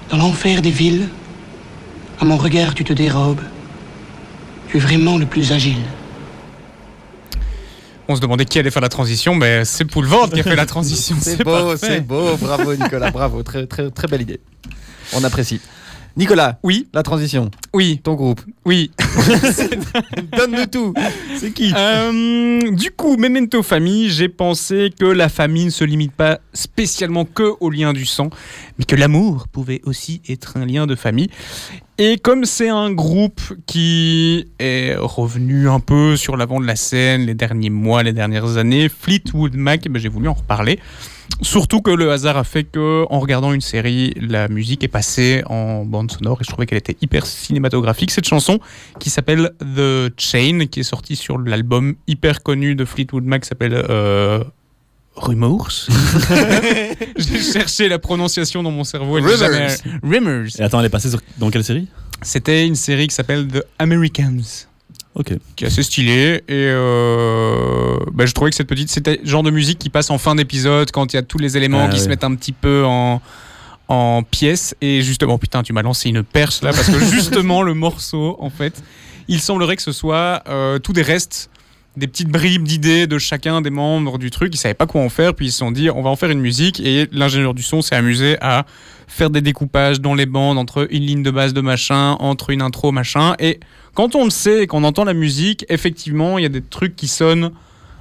dans 0.09 0.19
l'enfer 0.19 0.63
des 0.63 0.71
villes, 0.71 1.09
à 2.21 2.25
mon 2.25 2.37
regard 2.37 2.75
tu 2.75 2.85
te 2.85 2.93
dérobes. 2.93 3.41
Tu 4.69 4.77
es 4.77 4.81
vraiment 4.81 5.19
le 5.19 5.27
plus 5.27 5.51
agile. 5.51 5.83
On 8.07 8.15
se 8.15 8.21
demandait 8.21 8.45
qui 8.45 8.61
allait 8.61 8.71
faire 8.71 8.83
la 8.83 8.89
transition, 8.89 9.35
mais 9.35 9.65
c'est 9.65 9.85
Poulvord 9.85 10.31
qui 10.31 10.39
a 10.39 10.45
fait 10.45 10.55
la 10.55 10.67
transition. 10.75 11.17
C'est 11.21 11.43
beau, 11.43 11.77
c'est 11.77 12.03
beau, 12.03 12.37
bravo 12.37 12.73
Nicolas, 12.77 13.11
bravo, 13.11 13.43
très 13.43 13.67
très 13.67 13.91
très 13.91 14.07
belle 14.07 14.23
idée. 14.23 14.39
On 15.13 15.25
apprécie. 15.25 15.61
Nicolas, 16.17 16.59
Oui, 16.63 16.87
la 16.95 17.03
transition, 17.03 17.51
oui, 17.75 18.01
ton 18.03 18.15
groupe. 18.15 18.41
oui. 18.65 18.91
Donne-nous 20.37 20.67
tout. 20.67 20.95
C'est 21.37 21.51
qui? 21.53 21.73
Euh, 21.77 22.71
du 22.73 22.91
coup, 22.91 23.17
Memento 23.19 23.63
Famille, 23.63 24.09
j'ai 24.09 24.29
pensé 24.31 24.91
que 24.99 25.05
la 25.05 25.29
famille 25.29 25.67
ne 25.67 25.71
se 25.71 25.85
limite 25.85 26.13
pas 26.13 26.39
spécialement 26.55 27.27
que 27.27 27.53
au 27.61 27.69
lien 27.71 27.93
du 27.93 28.07
sang, 28.07 28.31
mais 28.79 28.85
que 28.87 28.97
l'amour 28.97 29.47
pouvait 29.49 29.83
aussi 29.85 30.23
être 30.29 30.57
un 30.57 30.65
lien 30.65 30.87
de 30.87 30.95
famille. 30.95 31.29
Et 31.99 32.17
comme 32.19 32.45
c'est 32.47 32.69
un 32.71 32.93
groupe 32.93 33.41
qui 33.67 34.47
est 34.59 34.95
revenu 34.99 35.69
un 35.69 35.81
peu 35.81 36.17
sur 36.17 36.37
l'avant 36.37 36.61
de 36.61 36.67
la 36.67 36.77
scène 36.77 37.27
les 37.27 37.35
derniers 37.35 37.71
mois, 37.71 38.03
les 38.03 38.13
dernières 38.13 38.57
années, 38.57 38.89
Fleetwood 38.89 39.55
Mac, 39.55 39.83
eh 39.85 39.89
ben, 39.91 40.01
j'ai 40.01 40.09
voulu 40.09 40.29
en 40.29 40.35
reparler. 40.35 40.79
Surtout 41.43 41.83
que 41.83 41.91
le 41.91 42.11
hasard 42.11 42.37
a 42.39 42.45
fait 42.45 42.65
que, 42.65 43.05
en 43.11 43.21
regardant 43.21 43.53
une 43.53 43.61
série, 43.61 44.15
la 44.21 44.49
musique 44.49 44.83
est 44.85 44.89
passée 44.89 45.43
en 45.47 45.85
bande 45.85 46.11
sonore 46.11 46.39
et 46.41 46.45
je 46.45 46.49
trouvais 46.51 46.65
qu'elle 46.67 46.79
était 46.79 46.97
hyper 47.03 47.27
cinématographique. 47.27 48.11
Cette 48.11 48.27
chanson 48.27 48.59
qui 49.01 49.11
s'appelle 49.11 49.53
The 49.61 50.13
Chain, 50.19 50.67
qui 50.71 50.81
est 50.81 50.85
sortie 50.85 51.15
sur 51.17 51.39
l'album 51.39 51.95
hyper 52.07 52.43
connu 52.43 52.75
de 52.75 52.85
Fleetwood 52.87 53.25
Mac, 53.25 53.43
qui 53.43 53.49
s'appelle 53.49 53.75
euh, 53.75 54.43
Rumors. 55.15 55.71
J'ai 57.19 57.41
cherché 57.43 57.89
la 57.89 57.99
prononciation 57.99 58.63
dans 58.63 58.71
mon 58.71 58.85
cerveau. 58.85 59.21
n'est 59.21 59.27
Rumors. 59.27 59.39
jamais- 59.39 59.77
Rumors. 60.03 60.47
Et 60.59 60.63
attends, 60.63 60.81
elle 60.81 60.87
est 60.87 60.91
passée 60.91 61.11
sur- 61.11 61.21
dans 61.39 61.51
quelle 61.51 61.65
série? 61.65 61.87
C'était 62.23 62.67
une 62.67 62.77
série 62.77 63.09
qui 63.09 63.15
s'appelle 63.15 63.47
The 63.47 63.63
Americans 63.79 64.67
Ok. 65.19 65.33
qui 65.57 65.65
est 65.65 65.69
assez 65.69 65.83
stylé 65.83 66.43
et 66.47 66.53
euh, 66.53 67.97
bah, 68.13 68.27
je 68.27 68.33
trouvais 68.33 68.51
que 68.51 68.57
cette 68.57 68.69
petite 68.69 68.91
c'était 68.91 69.19
genre 69.25 69.43
de 69.43 69.51
musique 69.51 69.79
qui 69.79 69.89
passe 69.89 70.11
en 70.11 70.19
fin 70.19 70.35
d'épisode 70.35 70.91
quand 70.91 71.13
il 71.13 71.17
y 71.17 71.19
a 71.19 71.23
tous 71.23 71.39
les 71.39 71.57
éléments 71.57 71.87
Ah 71.87 71.89
qui 71.89 71.99
se 71.99 72.09
mettent 72.09 72.25
un 72.25 72.35
petit 72.35 72.53
peu 72.53 72.85
en 72.85 73.23
en 73.89 74.23
pièces 74.23 74.75
et 74.83 75.01
justement 75.01 75.39
putain 75.39 75.63
tu 75.63 75.73
m'as 75.73 75.83
lancé 75.83 76.11
une 76.11 76.23
perche 76.23 76.61
là 76.61 76.73
parce 76.73 76.91
que 76.91 76.99
justement 77.13 77.63
le 77.63 77.73
morceau 77.73 78.37
en 78.41 78.51
fait 78.51 78.83
il 79.29 79.41
semblerait 79.41 79.77
que 79.77 79.83
ce 79.83 79.93
soit 79.93 80.43
euh, 80.49 80.79
tout 80.79 80.93
des 80.93 81.03
restes 81.03 81.49
des 81.97 82.07
petites 82.07 82.29
bribes 82.29 82.65
d'idées 82.65 83.07
de 83.07 83.19
chacun 83.19 83.61
des 83.61 83.71
membres 83.71 84.19
du 84.19 84.31
truc 84.31 84.55
ils 84.55 84.59
savaient 84.59 84.75
pas 84.75 84.87
quoi 84.87 85.01
en 85.01 85.09
faire 85.09 85.35
puis 85.35 85.47
ils 85.47 85.53
se 85.53 85.59
sont 85.59 85.71
dit 85.71 85.91
on 85.91 86.03
va 86.03 86.11
en 86.11 86.17
faire 86.17 86.31
une 86.31 86.41
musique 86.41 86.81
et 86.81 87.09
l'ingénieur 87.13 87.55
du 87.55 87.63
son 87.63 87.83
s'est 87.83 87.95
amusé 87.95 88.37
à 88.41 88.67
faire 89.07 89.31
des 89.31 89.41
découpages 89.41 90.01
dans 90.01 90.15
les 90.15 90.27
bandes 90.27 90.59
entre 90.59 90.87
une 90.91 91.03
ligne 91.05 91.23
de 91.23 91.31
base 91.31 91.55
de 91.55 91.61
machin 91.61 92.17
entre 92.21 92.51
une 92.51 92.63
intro 92.63 92.93
machin 92.93 93.35
et 93.39 93.61
quand 93.97 94.15
on 94.15 94.25
le 94.25 94.31
sait 94.31 94.65
et 94.65 94.67
qu'on 94.67 94.85
entend 94.85 95.05
la 95.05 95.15
musique, 95.15 95.65
effectivement, 95.71 96.37
il 96.37 96.43
y 96.43 96.45
a 96.45 96.51
des 96.51 96.61
trucs 96.61 96.95
qui 96.97 97.09
sonnent 97.09 97.51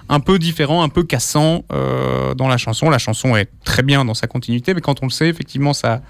un 0.09 0.19
peu 0.19 0.37
différents, 0.37 0.83
un 0.83 0.89
peu 0.89 1.03
cassants 1.03 1.63
euh, 1.71 2.35
dans 2.35 2.49
la 2.49 2.57
chanson. 2.57 2.89
La 2.89 2.97
chanson 2.97 3.35
est 3.37 3.49
très 3.63 3.81
bien 3.81 4.03
dans 4.03 4.13
sa 4.13 4.27
continuité, 4.27 4.73
mais 4.73 4.81
quand 4.81 5.01
on 5.01 5.05
le 5.05 5.11
sait, 5.11 5.29
effectivement, 5.29 5.73
ça, 5.73 6.01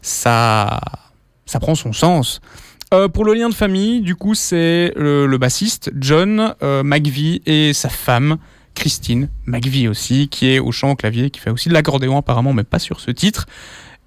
ça, 0.00 0.80
ça 1.44 1.60
prend 1.60 1.74
son 1.74 1.92
sens. 1.92 2.40
Euh, 2.94 3.08
pour 3.08 3.24
le 3.24 3.34
lien 3.34 3.48
de 3.48 3.54
famille, 3.54 4.00
du 4.00 4.16
coup, 4.16 4.34
c'est 4.34 4.92
le, 4.96 5.26
le 5.26 5.38
bassiste 5.38 5.90
John 5.98 6.54
euh, 6.62 6.82
McVie 6.82 7.42
et 7.44 7.72
sa 7.74 7.88
femme 7.90 8.38
Christine 8.74 9.28
McVie 9.44 9.88
aussi, 9.88 10.28
qui 10.28 10.48
est 10.48 10.58
au 10.58 10.72
chant 10.72 10.92
au 10.92 10.96
clavier, 10.96 11.30
qui 11.30 11.40
fait 11.40 11.50
aussi 11.50 11.68
de 11.68 11.74
l'accordéon 11.74 12.16
apparemment, 12.16 12.52
mais 12.52 12.64
pas 12.64 12.78
sur 12.78 13.00
ce 13.00 13.10
titre. 13.10 13.46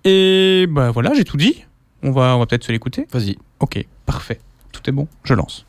Et 0.04 0.66
bah 0.70 0.90
voilà, 0.92 1.14
j'ai 1.14 1.26
tout 1.26 1.38
dit. 1.38 1.64
On 2.02 2.12
va, 2.12 2.36
on 2.36 2.40
va 2.40 2.46
peut-être 2.48 2.64
se 2.64 2.72
l'écouter. 2.72 3.06
Vas-y. 3.12 3.38
Ok, 3.60 3.86
parfait. 4.06 4.40
Tout 4.72 4.82
est 4.88 4.94
bon, 4.94 5.08
je 5.24 5.36
lance. 5.36 5.66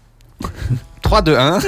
3, 1.02 1.22
2, 1.22 1.36
1. 1.36 1.58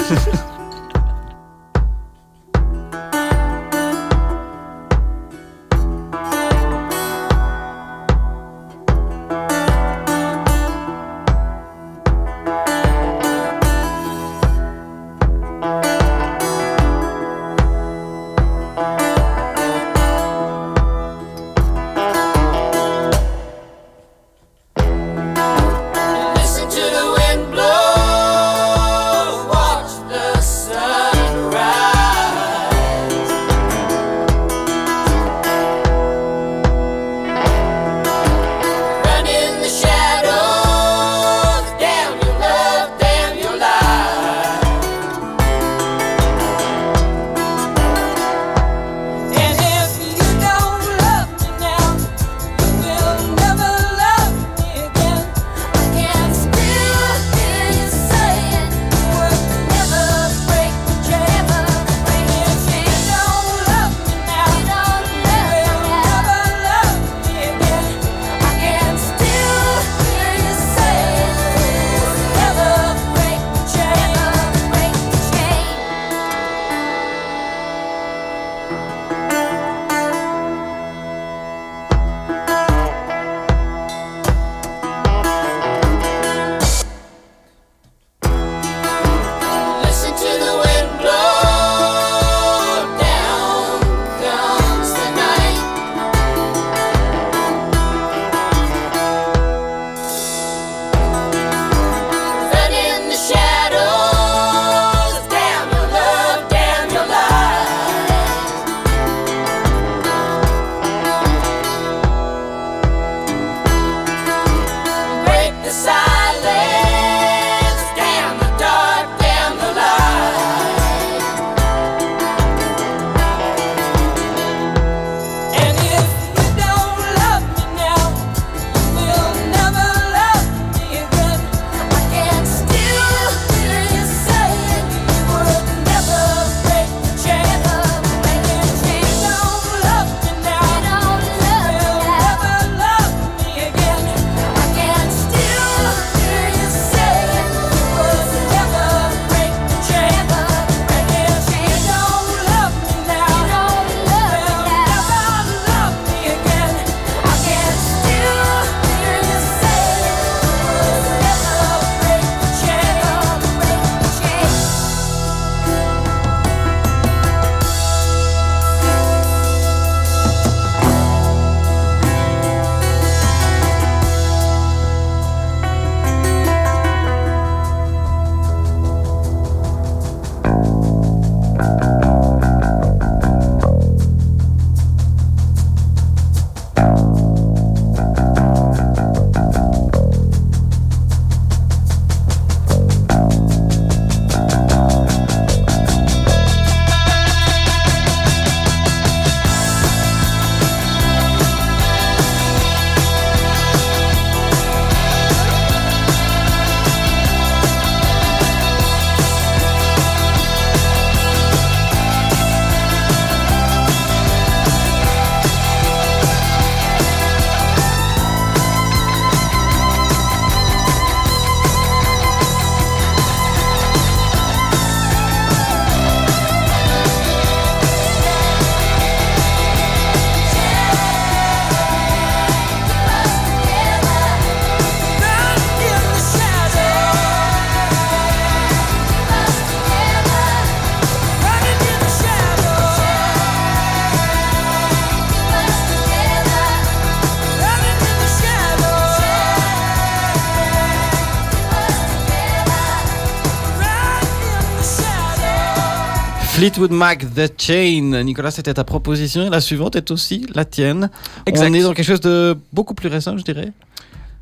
Fleetwood 256.65 256.93
Mac, 256.93 257.27
The 257.35 257.61
Chain. 257.61 258.23
Nicolas, 258.25 258.51
c'était 258.51 258.73
ta 258.73 258.85
proposition. 258.85 259.45
Et 259.45 259.51
la 259.51 259.61
suivante 259.61 259.97
est 259.97 260.11
aussi 260.11 260.47
la 260.55 260.65
tienne. 260.65 261.11
Exact. 261.45 261.69
On 261.69 261.75
est 261.75 261.83
dans 261.83 261.93
quelque 261.93 262.07
chose 262.07 262.23
de 262.23 262.57
beaucoup 262.73 262.95
plus 262.95 263.11
récent, 263.11 263.37
je 263.37 263.45
dirais. 263.45 263.71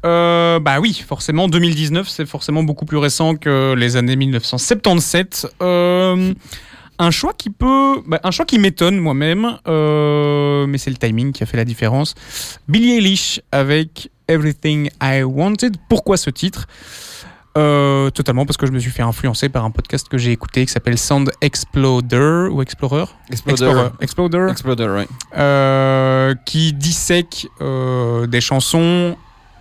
Euh, 0.07 0.61
bah 0.61 0.79
oui, 0.79 1.03
forcément, 1.05 1.49
2019, 1.49 2.09
c'est 2.09 2.25
forcément 2.25 2.63
beaucoup 2.63 2.85
plus 2.85 2.99
récent 2.99 3.35
que 3.35 3.75
les 3.75 3.97
années 3.97 4.15
1977. 4.15 5.49
Euh, 5.63 6.33
un 7.01 7.11
choix 7.11 7.33
qui 7.33 7.51
peut, 7.51 8.01
bah, 8.07 8.21
un 8.23 8.31
choix 8.31 8.45
qui 8.45 8.61
m'étonne 8.61 8.99
moi-même, 8.99 9.59
euh, 9.67 10.69
mais 10.69 10.79
c'est 10.79 10.91
le 10.91 10.99
timing 10.99 11.33
qui 11.33 11.43
a 11.43 11.47
fait 11.47 11.57
la 11.57 11.65
différence. 11.65 12.15
Billie 12.69 12.93
Eilish 12.93 13.41
avec 13.51 14.13
Everything 14.29 14.91
I 15.03 15.25
Wanted. 15.25 15.77
Pourquoi 15.89 16.17
ce 16.17 16.31
titre? 16.31 16.69
Euh, 17.57 18.09
Totalement 18.11 18.47
parce 18.47 18.57
que 18.57 18.67
je 18.67 18.73
me 18.73 18.79
suis 18.79 18.91
fait 18.91 19.03
influencer 19.03 19.49
par 19.51 19.65
un 19.65 19.71
podcast 19.71 20.09
que 20.09 20.17
j'ai 20.19 20.33
écouté 20.33 20.65
qui 20.65 20.73
s'appelle 20.73 20.97
Sound 20.99 21.31
Exploder 21.41 22.49
ou 22.51 22.63
Explorer? 22.63 23.05
Exploder. 23.31 23.89
Exploder. 24.01 24.47
Exploder, 24.51 24.87
ouais. 24.89 25.07
Euh, 25.37 26.35
qui 26.47 26.73
dissèque 26.73 27.49
euh, 27.61 28.27
des 28.27 28.41
chansons 28.41 29.17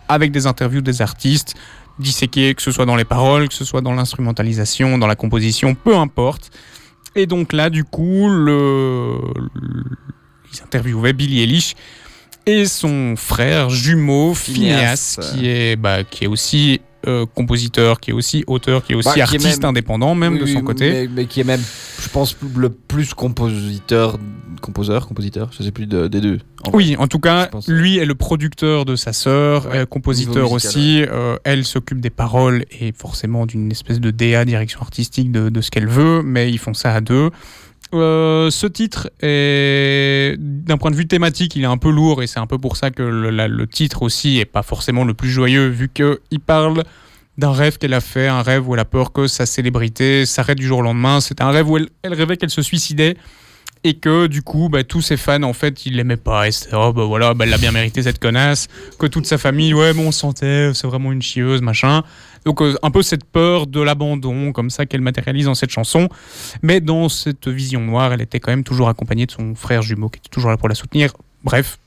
avec 0.08 0.32
des 0.32 0.47
interviews 0.47 0.82
des 0.82 1.01
artistes, 1.01 1.56
disséqués, 1.99 2.56
que 2.56 2.62
ce 2.62 2.71
soit 2.71 2.86
dans 2.86 2.95
les 2.95 3.06
paroles, 3.06 3.47
que 3.47 3.54
ce 3.54 3.65
soit 3.65 3.82
dans 3.82 3.93
l'instrumentalisation, 3.93 4.97
dans 4.97 5.08
la 5.08 5.15
composition, 5.15 5.75
peu 5.75 5.95
importe. 5.95 6.49
Et 7.15 7.25
donc 7.25 7.51
là, 7.54 7.69
du 7.69 7.84
coup, 7.84 8.30
le, 8.30 9.17
le- 9.56 9.84
ils 10.54 10.62
interviewaient 10.63 11.13
Billie 11.13 11.41
Eilish 11.41 11.75
et 12.45 12.65
son 12.65 13.15
frère 13.17 13.69
jumeau 13.69 14.34
Phineas, 14.34 15.17
Phineas, 15.19 15.34
qui 15.34 15.47
est 15.49 15.75
bah, 15.75 16.04
qui 16.04 16.23
est 16.23 16.27
aussi 16.27 16.82
euh, 17.08 17.26
compositeur, 17.26 18.00
qui 18.00 18.12
est 18.12 18.14
aussi 18.14 18.44
auteur, 18.48 18.84
qui 18.84 18.94
est 18.94 18.96
aussi 18.96 19.10
Bah, 19.10 19.18
est 19.18 19.22
artiste 19.22 19.62
même- 19.62 19.70
indépendant 19.70 20.16
même 20.16 20.34
Oui, 20.34 20.40
de 20.42 20.46
son 20.46 20.62
côté. 20.62 20.90
Mais, 20.92 21.08
mais 21.08 21.26
qui 21.26 21.40
est 21.42 21.44
même, 21.44 21.62
je 22.02 22.10
pense, 22.10 22.36
le 22.58 22.70
plus 22.70 23.14
compositeur, 23.14 24.18
composeur, 24.62 25.08
compositeur, 25.08 25.50
je 25.58 25.64
sais 25.64 25.72
plus 25.72 25.88
de- 25.88 26.08
des 26.08 26.22
deux. 26.22 26.40
en 26.66 26.72
Oui, 26.76 26.96
en 27.00 27.08
tout 27.08 27.20
cas, 27.20 27.50
lui 27.68 27.98
est 27.98 28.06
le 28.06 28.16
producteur 28.16 28.86
de 28.86 28.96
sa 28.96 29.14
sœur, 29.14 29.66
Ouais, 29.68 29.80
euh, 29.80 29.86
compositeur 29.86 30.52
aussi. 30.52 31.04
Euh, 31.08 31.38
elle 31.44 31.66
s'occupe 31.66 32.00
des 32.00 32.10
paroles 32.12 32.66
et 32.80 32.92
forcément 32.96 33.46
d'une 33.46 33.72
espèce 33.72 34.00
de 34.00 34.12
DA, 34.12 34.46
direction 34.46 34.82
artistique 34.82 35.32
de, 35.32 35.50
de 35.50 35.62
ce 35.62 35.72
qu'elle 35.72 35.88
veut, 35.88 36.22
mais 36.24 36.52
ils 36.52 36.60
font 36.60 36.74
ça 36.74 36.94
à 36.94 37.02
deux. 37.02 37.32
Euh, 37.93 38.49
ce 38.49 38.67
titre 38.67 39.10
est, 39.21 40.38
d'un 40.39 40.77
point 40.77 40.91
de 40.91 40.95
vue 40.95 41.08
thématique, 41.08 41.56
il 41.56 41.63
est 41.63 41.67
un 41.67 41.77
peu 41.77 41.89
lourd 41.89 42.23
et 42.23 42.27
c'est 42.27 42.39
un 42.39 42.47
peu 42.47 42.58
pour 42.58 42.77
ça 42.77 42.89
que 42.89 43.04
le, 43.04 43.67
titre 43.67 44.01
aussi 44.04 44.39
est 44.39 44.45
pas 44.45 44.63
forcément 44.63 45.04
le 45.04 45.13
plus 45.13 45.30
joyeux, 45.30 45.67
vu 45.67 45.89
que 45.89 46.21
il 46.32 46.39
parle 46.39 46.84
d'un 47.38 47.51
rêve 47.51 47.77
qu'elle 47.77 47.93
a 47.93 48.01
fait, 48.01 48.27
un 48.27 48.41
rêve 48.41 48.67
où 48.67 48.73
elle 48.75 48.80
a 48.80 48.86
peur 48.86 49.12
que 49.12 49.27
sa 49.27 49.45
célébrité 49.45 50.25
s'arrête 50.25 50.58
du 50.58 50.65
jour 50.65 50.80
au 50.80 50.84
lendemain. 50.84 51.19
C'est 51.19 51.41
un 51.41 51.49
rêve 51.49 51.69
où 51.69 51.77
elle 51.77 52.13
rêvait 52.13 52.38
qu'elle 52.38 52.49
se 52.49 52.62
suicidait 52.62 53.15
et 53.84 53.96
que 53.96 54.28
du 54.28 54.41
coup 54.44 54.70
bah, 54.70 54.84
tous 54.84 55.02
ses 55.02 55.17
fans 55.17 55.41
en 55.44 55.54
fait 55.54 55.86
ils 55.86 55.96
l'aimaient 55.96 56.17
pas 56.17 56.48
et 56.48 56.52
c'était 56.52 56.76
oh 56.76 56.94
bah 56.94 57.06
voilà 57.06 57.34
bah, 57.34 57.46
elle 57.48 57.54
a 57.54 57.58
bien 57.58 57.72
mérité 57.72 58.04
cette 58.04 58.20
connasse 58.20 58.67
que 59.00 59.08
toute 59.08 59.26
sa 59.26 59.38
famille 59.38 59.74
ouais 59.74 59.94
mais 59.94 60.06
on 60.06 60.12
sentait 60.12 60.72
c'est 60.74 60.88
vraiment 60.88 61.12
une 61.12 61.22
chieuse 61.22 61.62
machin. 61.62 62.04
Donc 62.46 62.62
euh, 62.62 62.76
un 62.82 62.89
peu 62.89 63.04
cette 63.04 63.24
peur 63.24 63.67
de 63.67 63.80
l'abandon 63.82 64.52
comme 64.52 64.70
ça 64.70 64.86
qu'elle 64.86 65.02
matérialise 65.02 65.46
dans 65.46 65.56
cette 65.56 65.70
chanson. 65.70 66.10
Mais 66.63 66.80
dans 66.82 67.10
cette 67.10 67.48
vision 67.48 67.82
noire 67.82 68.13
elle 68.13 68.22
était 68.22 68.39
quand 68.39 68.52
même 68.52 68.63
toujours 68.63 68.89
accompagnée 68.89 69.26
de 69.26 69.32
son 69.32 69.56
frère 69.56 69.82
jumeau 69.82 70.10
qui 70.10 70.20
était 70.20 70.30
toujours 70.30 70.50
là 70.50 70.58
pour 70.58 70.70
la 70.70 70.76
soutenir. 70.76 71.13
Bref 71.44 71.78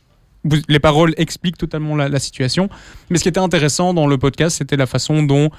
les 0.69 0.79
paroles 0.79 1.15
expliquent 1.17 1.57
totalement 1.57 1.97
la, 1.97 2.19
situation. 2.19 2.69
Mais 3.09 3.17
ce 3.17 3.23
qui 3.23 3.31
était 3.31 3.41
intéressant 3.41 3.95
dans 3.95 4.07
le 4.07 4.19
podcast 4.19 4.59
c'était 4.59 4.77
la 4.77 4.87
façon 4.87 5.23
dont 5.23 5.51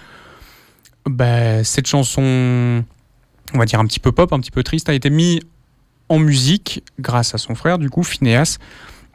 bah, 1.06 1.64
cette 1.64 1.88
chanson 1.88 2.84
on 3.54 3.58
va 3.58 3.66
dire 3.66 3.80
un 3.80 3.86
petit 3.86 4.00
peu 4.00 4.12
pop 4.12 4.32
un 4.34 4.40
petit 4.40 4.52
peu 4.52 4.64
triste 4.64 4.90
a 4.90 4.94
été 4.94 5.10
mise 5.10 5.40
en 6.10 6.20
musique 6.20 6.84
grâce 7.00 7.34
à 7.34 7.38
son 7.38 7.56
frère, 7.56 7.78
du 7.78 7.90
coup, 7.90 8.04
Phineas, 8.04 8.58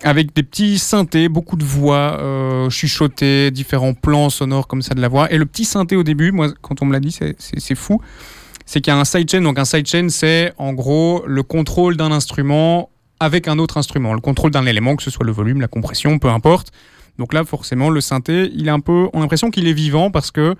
avec 0.02 0.34
des 0.34 0.42
petits 0.42 0.78
synthés, 0.78 1.28
beaucoup 1.28 1.56
de 1.56 1.64
voix 1.64 2.18
euh, 2.20 2.70
chuchotées, 2.70 3.50
différents 3.50 3.94
plans 3.94 4.30
sonores 4.30 4.66
comme 4.66 4.82
ça 4.82 4.94
de 4.94 5.00
la 5.00 5.08
voix. 5.08 5.30
Et 5.30 5.38
le 5.38 5.46
petit 5.46 5.64
synthé 5.64 5.94
au 5.96 6.02
début, 6.02 6.32
moi, 6.32 6.48
quand 6.62 6.82
on 6.82 6.86
me 6.86 6.92
l'a 6.92 7.00
dit, 7.00 7.12
c'est- 7.12 7.74
fou. 7.74 8.00
C'est 8.66 8.80
qu'il 8.80 8.92
y 8.92 8.96
a 8.96 8.98
un 8.98 9.04
sidechain. 9.04 9.42
Donc, 9.42 9.58
un 9.58 9.64
sidechain, 9.64 10.08
c'est 10.08 10.52
en 10.56 10.72
gros 10.72 11.22
le 11.26 11.42
contrôle 11.42 11.96
d'un 11.96 12.12
instrument 12.12 12.88
avec 13.18 13.48
un 13.48 13.58
autre 13.58 13.76
instrument, 13.76 14.14
le 14.14 14.20
contrôle 14.20 14.50
d'un 14.50 14.64
élément, 14.64 14.96
que 14.96 15.02
ce 15.02 15.10
soit 15.10 15.26
le 15.26 15.32
volume, 15.32 15.60
la 15.60 15.68
compression, 15.68 16.18
peu 16.18 16.28
importe. 16.28 16.72
Donc 17.18 17.34
là, 17.34 17.44
forcément, 17.44 17.90
le 17.90 18.00
synthé, 18.00 18.50
il 18.54 18.66
est 18.68 18.70
un 18.70 18.80
peu, 18.80 19.08
on 19.12 19.18
a 19.18 19.20
l'impression 19.20 19.50
qu'il 19.50 19.68
est 19.68 19.74
vivant 19.74 20.10
parce 20.10 20.30
que 20.30 20.54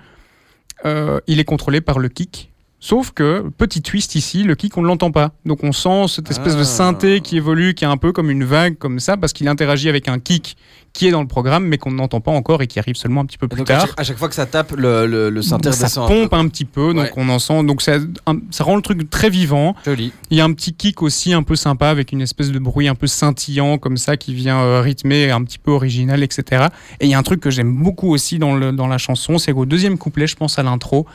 euh, 0.84 1.20
il 1.26 1.40
est 1.40 1.44
contrôlé 1.44 1.80
par 1.80 1.98
le 1.98 2.08
kick. 2.10 2.49
Sauf 2.82 3.10
que, 3.10 3.44
petit 3.58 3.82
twist 3.82 4.14
ici, 4.14 4.42
le 4.42 4.54
kick, 4.54 4.78
on 4.78 4.82
ne 4.82 4.86
l'entend 4.86 5.10
pas. 5.12 5.32
Donc 5.44 5.62
on 5.64 5.70
sent 5.72 6.06
cette 6.08 6.30
espèce 6.30 6.54
de 6.56 6.62
Ah. 6.62 6.64
synthé 6.64 7.20
qui 7.20 7.36
évolue, 7.36 7.74
qui 7.74 7.84
est 7.84 7.86
un 7.88 7.98
peu 7.98 8.10
comme 8.10 8.30
une 8.30 8.42
vague, 8.44 8.78
comme 8.78 9.00
ça, 9.00 9.18
parce 9.18 9.34
qu'il 9.34 9.48
interagit 9.48 9.90
avec 9.90 10.08
un 10.08 10.18
kick 10.18 10.56
qui 10.94 11.06
est 11.06 11.10
dans 11.10 11.20
le 11.20 11.28
programme, 11.28 11.66
mais 11.66 11.76
qu'on 11.76 11.92
n'entend 11.92 12.20
pas 12.22 12.30
encore 12.32 12.62
et 12.62 12.66
qui 12.66 12.78
arrive 12.78 12.96
seulement 12.96 13.20
un 13.20 13.26
petit 13.26 13.36
peu 13.36 13.48
plus 13.48 13.58
donc, 13.58 13.70
à 13.70 13.74
tard. 13.76 13.86
chaque, 13.88 14.00
à 14.00 14.02
chaque 14.02 14.16
fois 14.16 14.28
que 14.30 14.34
ça 14.34 14.46
tape, 14.46 14.72
le, 14.76 15.06
le, 15.06 15.28
le 15.28 15.42
synthé 15.42 15.70
ça 15.72 15.78
redescend 15.84 16.04
un 16.04 16.08
pompe 16.08 16.30
peu. 16.30 16.36
un, 16.36 16.48
petit 16.48 16.64
peu, 16.64 16.94
donc 16.94 17.04
Ouais. 17.04 17.12
on 17.16 17.28
en 17.28 17.38
sent. 17.38 17.62
Donc 17.64 17.82
ça, 17.82 17.98
un- 18.26 18.38
ça 18.50 18.64
rend 18.64 18.76
le 18.76 18.82
truc 18.82 19.08
très 19.10 19.28
vivant. 19.28 19.76
Joli. 19.84 20.10
Il 20.30 20.38
y 20.38 20.40
a 20.40 20.44
un 20.44 20.52
petit 20.54 20.72
kick 20.72 21.02
aussi 21.02 21.34
un 21.34 21.42
peu 21.42 21.56
sympa 21.56 21.90
avec 21.90 22.12
une 22.12 22.22
espèce 22.22 22.50
de 22.50 22.58
bruit 22.58 22.88
un 22.88 22.94
peu 22.94 23.06
scintillant 23.06 23.76
comme 23.76 23.98
ça 23.98 24.16
qui 24.16 24.32
vient 24.32 24.58
euh, 24.58 24.80
rythmer, 24.80 25.30
un 25.30 25.44
petit 25.44 25.58
peu 25.58 25.70
original, 25.70 26.22
etc. 26.22 26.68
Et 27.00 27.04
il 27.06 27.10
y 27.10 27.14
a 27.14 27.18
un 27.18 27.22
truc 27.22 27.40
que 27.40 27.50
j'aime 27.50 27.74
beaucoup 27.76 28.10
aussi 28.10 28.38
dans, 28.38 28.56
le, 28.56 28.72
dans 28.72 28.86
la 28.88 28.96
chanson, 28.98 29.36
c'est 29.36 29.52
qu'au 29.52 29.66
deuxième 29.66 29.98
couplet, 29.98 30.26
je 30.26 30.34
pense 30.34 30.58
à 30.58 30.62
l'intro, 30.62 31.06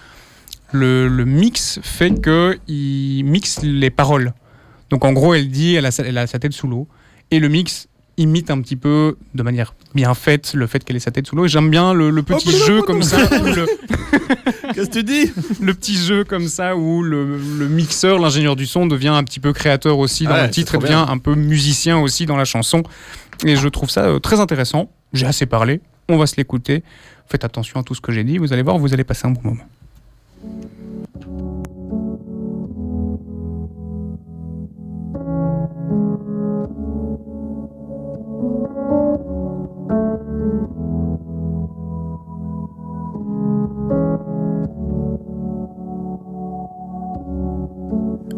le, 0.72 1.08
le 1.08 1.26
mix 1.26 1.80
fait 1.84 2.20
que 2.22 2.58
il 2.68 3.24
mixe 3.24 3.62
les 3.64 3.90
paroles. 3.90 4.34
Donc 4.90 5.04
en 5.06 5.14
gros, 5.14 5.34
elle 5.34 5.50
dit, 5.50 5.76
elle 5.76 5.86
a, 5.86 5.92
sa- 5.92 6.04
elle 6.04 6.18
a 6.18 6.28
sa 6.28 6.40
tête 6.40 6.54
sous 6.54 6.68
l'eau, 6.68 6.88
et 7.32 7.40
le 7.40 7.48
mix 7.50 7.88
imite 8.18 8.50
un 8.50 8.62
petit 8.62 8.76
peu, 8.78 9.18
de 9.34 9.44
manière 9.44 9.74
bien 9.94 10.14
faite, 10.14 10.54
le 10.54 10.68
fait 10.68 10.84
qu'elle 10.84 10.96
ait 10.96 11.00
sa 11.00 11.12
tête 11.12 11.28
sous 11.28 11.36
l'eau. 11.36 11.48
J'aime 11.48 11.70
bien 11.70 11.94
le, 11.94 12.10
le 12.10 12.24
petit 12.24 12.52
jeu 12.66 12.82
comme 12.82 13.04
ça, 13.04 13.18
le, 13.30 13.66
Qu'est-ce 14.74 14.90
que 14.90 14.94
tu 15.00 15.04
dis? 15.04 15.32
le 15.62 15.74
petit 15.74 15.96
jeu 15.96 16.24
comme 16.24 16.48
ça 16.48 16.76
où 16.78 17.02
le, 17.04 17.38
le 17.38 17.68
mixeur, 17.68 18.20
l'ingénieur 18.20 18.56
du 18.56 18.66
son 18.66 18.86
devient 18.86 19.10
un 19.10 19.24
petit 19.24 19.40
peu 19.42 19.52
créateur 19.54 19.98
aussi 20.00 20.26
dans 20.26 20.32
Ouais, 20.32 20.44
le 20.46 20.50
titre 20.50 20.76
et 20.76 20.78
devient 20.78 20.90
bien. 20.90 21.08
un 21.08 21.18
peu 21.18 21.36
musicien 21.36 21.98
aussi 22.00 22.26
dans 22.26 22.38
la 22.38 22.46
chanson. 22.46 22.84
Et 23.46 23.56
je 23.58 23.68
trouve 23.68 23.90
ça 23.90 24.06
euh, 24.06 24.20
très 24.20 24.40
intéressant. 24.40 24.90
J'ai 25.14 25.26
assez 25.26 25.46
parlé, 25.46 25.82
on 26.10 26.18
va 26.18 26.26
se 26.26 26.36
l'écouter. 26.38 26.84
Faites 27.28 27.44
attention 27.44 27.80
à 27.80 27.84
tout 27.84 27.96
ce 27.96 28.02
que 28.02 28.12
j'ai 28.12 28.24
dit, 28.24 28.38
vous 28.38 28.54
allez 28.54 28.62
voir, 28.64 28.78
vous 28.78 28.94
allez 28.94 29.04
passer 29.04 29.28
un 29.28 29.32
bon 29.32 29.42
moment. 29.44 29.64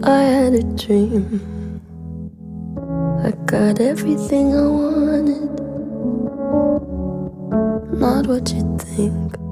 I 0.03 0.21
had 0.23 0.53
a 0.53 0.63
dream. 0.63 1.41
I 3.07 3.31
got 3.45 3.81
everything 3.81 4.55
I 4.55 4.67
wanted. 4.67 5.59
Not 7.99 8.27
what 8.27 8.53
you 8.53 8.77
think. 8.79 9.46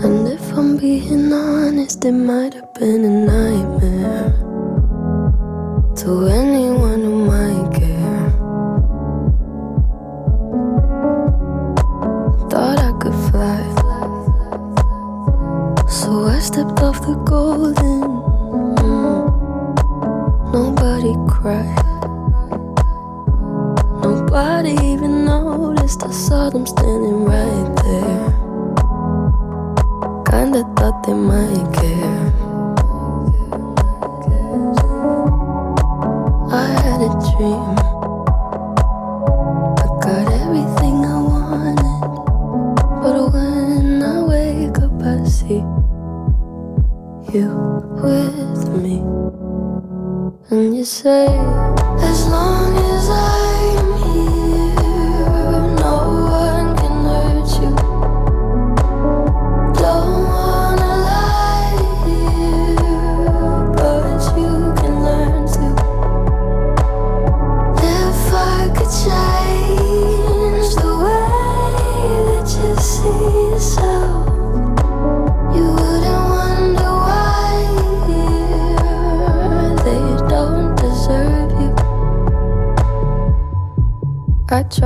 And 0.00 0.28
if 0.28 0.52
I'm 0.52 0.76
being 0.76 1.32
honest, 1.32 2.04
it 2.04 2.12
might 2.12 2.54
have 2.54 2.72
been 2.74 3.04
a 3.04 3.10
nightmare 3.26 4.30
to 5.96 6.26
anyone 6.28 7.00
who 7.02 7.24
might 7.26 7.72
care. 7.74 8.30
Thought 12.48 12.78
I 12.78 12.92
could 13.00 13.18
fly. 13.28 13.64
So 15.88 16.26
I 16.26 16.38
stepped 16.38 16.80
off 16.80 17.00
the 17.00 17.14
golden. 17.26 18.02
mm. 18.78 19.24
Nobody 20.52 21.14
cried. 21.28 21.84
Nobody 24.00 24.74
even 24.92 25.24
noticed. 25.24 26.04
I 26.04 26.12
saw 26.12 26.50
them 26.50 26.66
standing 26.66 27.24
right 27.24 27.76
there. 27.82 28.47
Kinda 30.30 30.62
thought 30.76 31.02
they 31.06 31.14
might 31.14 31.72
care. 31.72 32.32
I 36.52 36.66
had 36.84 37.00
a 37.00 37.12
dream. 37.30 37.74
I 39.82 39.86
got 40.04 40.26
everything 40.42 40.96
I 41.04 41.18
wanted. 41.32 41.80
But 43.02 43.16
when 43.32 44.02
I 44.02 44.22
wake 44.22 44.78
up, 44.78 45.02
I 45.02 45.24
see 45.24 45.64
you 47.32 47.48
with 48.02 48.68
me. 48.82 48.96
And 50.50 50.76
you 50.76 50.84
say, 50.84 51.26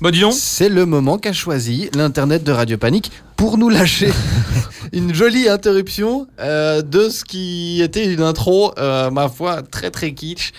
Bah 0.00 0.12
dis 0.12 0.20
donc. 0.20 0.32
C'est 0.34 0.68
le 0.68 0.86
moment 0.86 1.18
qu'a 1.18 1.32
choisi 1.32 1.90
l'internet 1.92 2.44
de 2.44 2.52
Radio 2.52 2.78
Panique 2.78 3.10
pour 3.38 3.56
nous 3.56 3.68
lâcher 3.70 4.12
une 4.92 5.14
jolie 5.14 5.48
interruption 5.48 6.26
euh, 6.40 6.82
de 6.82 7.08
ce 7.08 7.24
qui 7.24 7.80
était 7.80 8.12
une 8.12 8.20
intro, 8.20 8.74
euh, 8.78 9.10
ma 9.10 9.28
foi, 9.28 9.62
très 9.62 9.90
très 9.90 10.12
kitsch, 10.12 10.52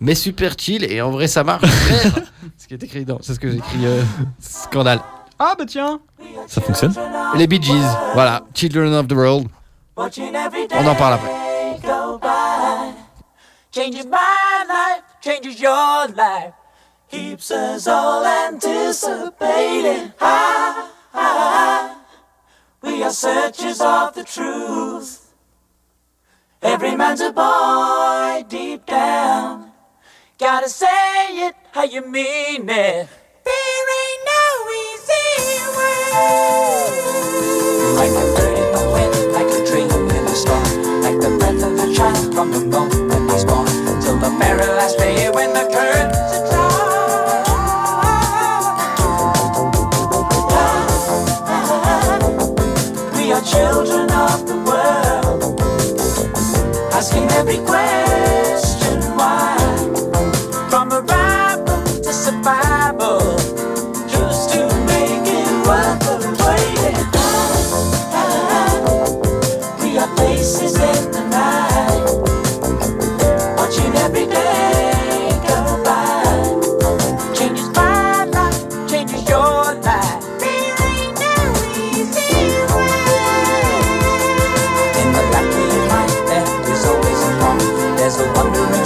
mais 0.00 0.14
super 0.14 0.54
chill 0.56 0.84
et 0.84 1.02
en 1.02 1.10
vrai 1.10 1.26
ça 1.26 1.42
marche. 1.42 1.68
ce 2.56 2.68
qui 2.68 2.74
est 2.74 2.82
écrit 2.82 3.04
dans, 3.04 3.18
c'est 3.20 3.34
ce 3.34 3.40
que 3.40 3.50
j'ai 3.50 3.58
écrit 3.58 3.84
euh, 3.84 4.02
scandale. 4.38 5.00
Ah 5.40 5.54
bah 5.58 5.64
tiens. 5.66 6.00
Ça 6.46 6.60
fonctionne 6.60 6.94
Les 7.36 7.48
Bee 7.48 7.60
Gees, 7.60 7.72
voilà, 8.14 8.44
Children 8.54 8.94
of 8.94 9.08
the 9.08 9.12
World. 9.12 9.48
On 9.96 10.86
en 10.86 10.94
parle 10.94 11.14
après. 11.14 11.32
Changes 13.74 14.06
my 14.06 14.62
life, 14.68 15.02
changes 15.20 15.60
your 15.60 16.06
life, 16.16 16.54
keeps 17.10 17.50
us 17.50 17.88
all 17.88 18.24
anticipating. 18.24 20.12
Ah, 20.20 20.74
ah, 21.12 21.18
ah. 21.18 22.03
We 22.84 23.02
are 23.02 23.10
searchers 23.10 23.80
of 23.80 24.14
the 24.14 24.24
truth. 24.24 25.32
Every 26.60 26.94
man's 26.94 27.22
a 27.22 27.32
boy 27.32 28.44
deep 28.46 28.84
down. 28.84 29.72
Gotta 30.38 30.68
say 30.68 31.46
it 31.46 31.54
how 31.72 31.84
you 31.84 32.06
mean 32.06 32.68
it. 32.68 33.08
There 33.48 33.86
ain't 34.00 34.22
no 34.34 34.44
easy 34.84 35.28
way. 35.78 36.12
Like 37.96 38.10
a 38.10 38.24
bird 38.36 38.56
in 38.62 38.68
the 38.76 38.84
wind, 38.92 39.32
like 39.32 39.48
a 39.48 39.64
dream 39.64 39.90
in 40.16 40.24
the 40.26 40.34
storm, 40.34 41.00
like 41.00 41.18
the 41.20 41.30
breath 41.38 41.62
of 41.64 41.72
a 41.78 41.94
child 41.94 42.34
from 42.34 42.50
the 42.50 42.60
moment 42.66 43.30
he's 43.32 43.46
born, 43.46 43.66
till 44.02 44.18
the 44.18 44.28
very 44.38 44.66
last 44.76 44.98
day 44.98 45.23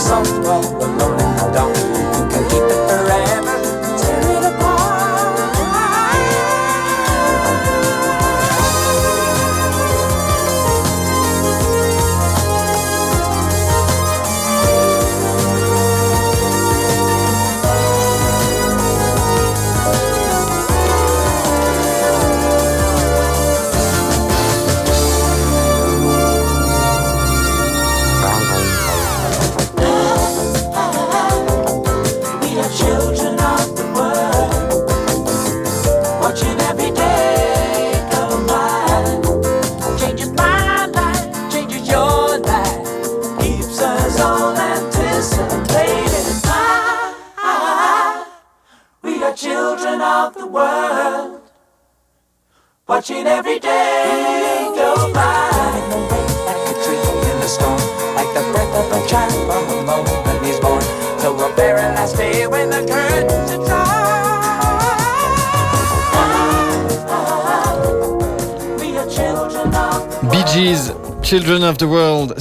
something 0.08 0.97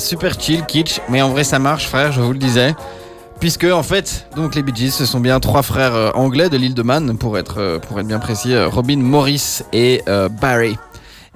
super 0.08 0.40
chill, 0.40 0.66
kitsch, 0.66 1.02
mais 1.10 1.22
en 1.22 1.30
vrai 1.30 1.44
ça 1.44 1.60
marche 1.60 1.88
frère, 1.88 2.14
je 2.14 2.22
vous 2.22 2.32
le 2.32 2.40
disais. 2.40 2.74
Puisque 3.42 3.66
en 3.66 3.84
fait, 3.84 4.28
donc 4.38 4.56
les 4.56 4.64
Bee 4.64 4.74
Gees, 4.74 4.92
ce 4.92 5.06
sont 5.06 5.20
bien 5.20 5.40
trois 5.42 5.62
frères 5.62 5.94
euh, 5.94 6.12
anglais 6.14 6.50
de 6.50 6.58
l'île 6.58 6.74
de 6.74 6.82
Man, 6.82 7.18
pour 7.18 7.38
être, 7.38 7.60
euh, 7.60 7.78
pour 7.78 8.00
être 8.00 8.08
bien 8.08 8.18
précis, 8.18 8.54
euh, 8.54 8.70
Robin, 8.70 8.98
Morris 8.98 9.62
et 9.74 10.02
Barry. 10.42 10.78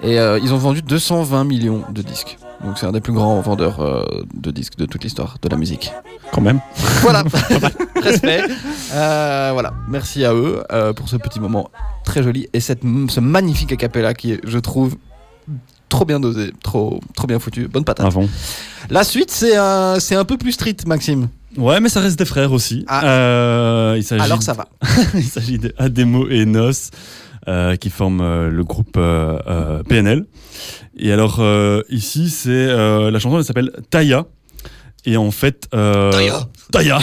Et 0.04 0.16
ils 0.16 0.52
ont 0.52 0.58
vendu 0.58 0.82
220 0.82 1.44
millions 1.44 1.84
de 1.92 2.02
disques. 2.02 2.40
Donc 2.64 2.80
c'est 2.80 2.88
un 2.88 2.92
des 2.92 3.02
plus 3.02 3.14
grands 3.14 3.40
vendeurs 3.42 4.08
de 4.34 4.50
disques 4.50 4.76
de 4.78 4.86
toute 4.86 5.04
l'histoire 5.04 5.38
de 5.40 5.48
la 5.48 5.58
musique. 5.58 5.94
Quand 6.32 6.42
même. 6.42 6.60
Voilà, 7.02 7.24
respect. 8.02 8.42
Voilà, 8.90 9.74
merci 9.88 10.26
à 10.26 10.34
eux 10.34 10.64
pour 10.96 11.08
ce 11.08 11.18
petit 11.18 11.40
moment 11.40 11.70
très 12.04 12.24
joli 12.24 12.48
et 12.54 12.62
cette, 12.62 12.82
ce 13.10 13.20
magnifique 13.20 13.74
acapella 13.74 14.16
qui 14.16 14.32
est, 14.32 14.42
je 14.44 14.58
trouve, 14.58 14.96
trop 15.92 16.06
bien 16.06 16.20
dosé, 16.20 16.52
trop, 16.64 17.00
trop 17.16 17.28
bien 17.28 17.38
foutu. 17.38 17.68
Bonne 17.68 17.84
patate. 17.84 18.06
Avant. 18.08 18.28
La 18.90 19.04
suite, 19.04 19.30
c'est 19.30 19.56
un, 19.56 20.00
c'est 20.00 20.16
un 20.16 20.26
peu 20.26 20.38
plus 20.38 20.54
street, 20.54 20.78
Maxime. 20.88 21.28
Ouais, 21.58 21.80
mais 21.82 21.90
ça 21.90 22.00
reste 22.00 22.18
des 22.18 22.26
frères 22.26 22.54
aussi. 22.54 22.86
Euh, 23.04 23.96
il 23.98 24.04
s'agit- 24.04 24.22
Ah. 24.22 24.26
Alors 24.26 24.42
ça 24.42 24.54
va. 24.54 24.68
il 25.16 25.24
s'agit 25.24 25.60
d'Ademo 25.60 26.28
et 26.30 26.46
Nos 26.46 26.72
euh, 27.48 27.76
qui 27.76 27.90
forment 27.90 28.22
euh, 28.22 28.50
le 28.50 28.64
groupe 28.64 28.96
euh, 28.98 29.38
euh, 29.48 29.84
PNL. 29.84 30.26
Et 30.98 31.12
alors 31.12 31.38
euh, 31.40 31.82
ici, 31.90 32.30
c'est 32.30 32.50
euh, 32.50 33.12
la 33.12 33.20
chanson 33.20 33.38
elle 33.38 33.44
s'appelle 33.44 33.72
Taya. 33.90 34.26
Et 35.04 35.18
en 35.18 35.32
fait, 35.32 35.68
euh, 35.74 36.12
Taya. 36.12 36.48
Taya. 36.72 37.00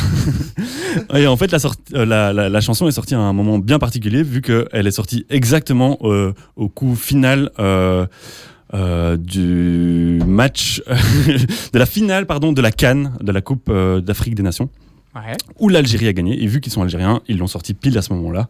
et 1.14 1.26
en 1.26 1.36
fait, 1.36 1.50
la, 1.50 1.58
sorti- 1.58 1.94
euh, 1.94 2.06
la, 2.06 2.32
la- 2.32 2.48
la 2.48 2.60
chanson 2.60 2.86
est 2.86 2.92
sortie 2.92 3.16
à 3.16 3.18
un 3.18 3.32
moment 3.32 3.58
bien 3.58 3.78
particulier 3.80 4.22
vu 4.22 4.40
qu'elle 4.40 4.86
est 4.86 4.90
sortie 4.92 5.26
exactement 5.30 5.98
euh, 6.04 6.32
au 6.56 6.68
coup 6.68 6.94
final. 6.94 7.50
Euh, 8.74 9.16
du 9.16 10.20
match 10.26 10.82
de 11.72 11.78
la 11.78 11.86
finale 11.86 12.26
pardon 12.26 12.52
de 12.52 12.60
la 12.60 12.70
Cannes 12.70 13.12
de 13.20 13.32
la 13.32 13.40
Coupe 13.40 13.68
euh, 13.70 14.00
d'Afrique 14.00 14.34
des 14.34 14.42
Nations 14.42 14.68
Ouais. 15.16 15.36
où 15.58 15.68
l'Algérie 15.68 16.06
a 16.06 16.12
gagné. 16.12 16.40
Et 16.40 16.46
vu 16.46 16.60
qu'ils 16.60 16.70
sont 16.70 16.82
algériens, 16.82 17.22
ils 17.28 17.38
l'ont 17.38 17.46
sorti 17.48 17.74
pile 17.74 17.96
à 17.98 18.02
ce 18.02 18.12
moment-là. 18.12 18.46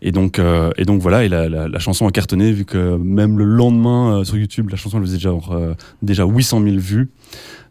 Et 0.00 0.10
donc, 0.10 0.38
euh, 0.40 0.70
et 0.76 0.84
donc 0.84 1.00
voilà, 1.00 1.22
et 1.24 1.28
la, 1.28 1.48
la- 1.48 1.68
la 1.68 1.78
chanson 1.78 2.08
a 2.08 2.10
cartonné, 2.10 2.50
vu 2.50 2.64
que 2.64 2.96
même 2.96 3.38
le 3.38 3.44
lendemain 3.44 4.18
euh, 4.20 4.24
sur 4.24 4.36
YouTube, 4.36 4.68
la 4.70 4.76
chanson 4.76 4.98
elle 4.98 5.04
faisait 5.04 5.18
genre, 5.20 5.52
euh, 5.52 5.74
déjà 6.00 6.24
800 6.24 6.62
000 6.64 6.76
vues. 6.78 7.10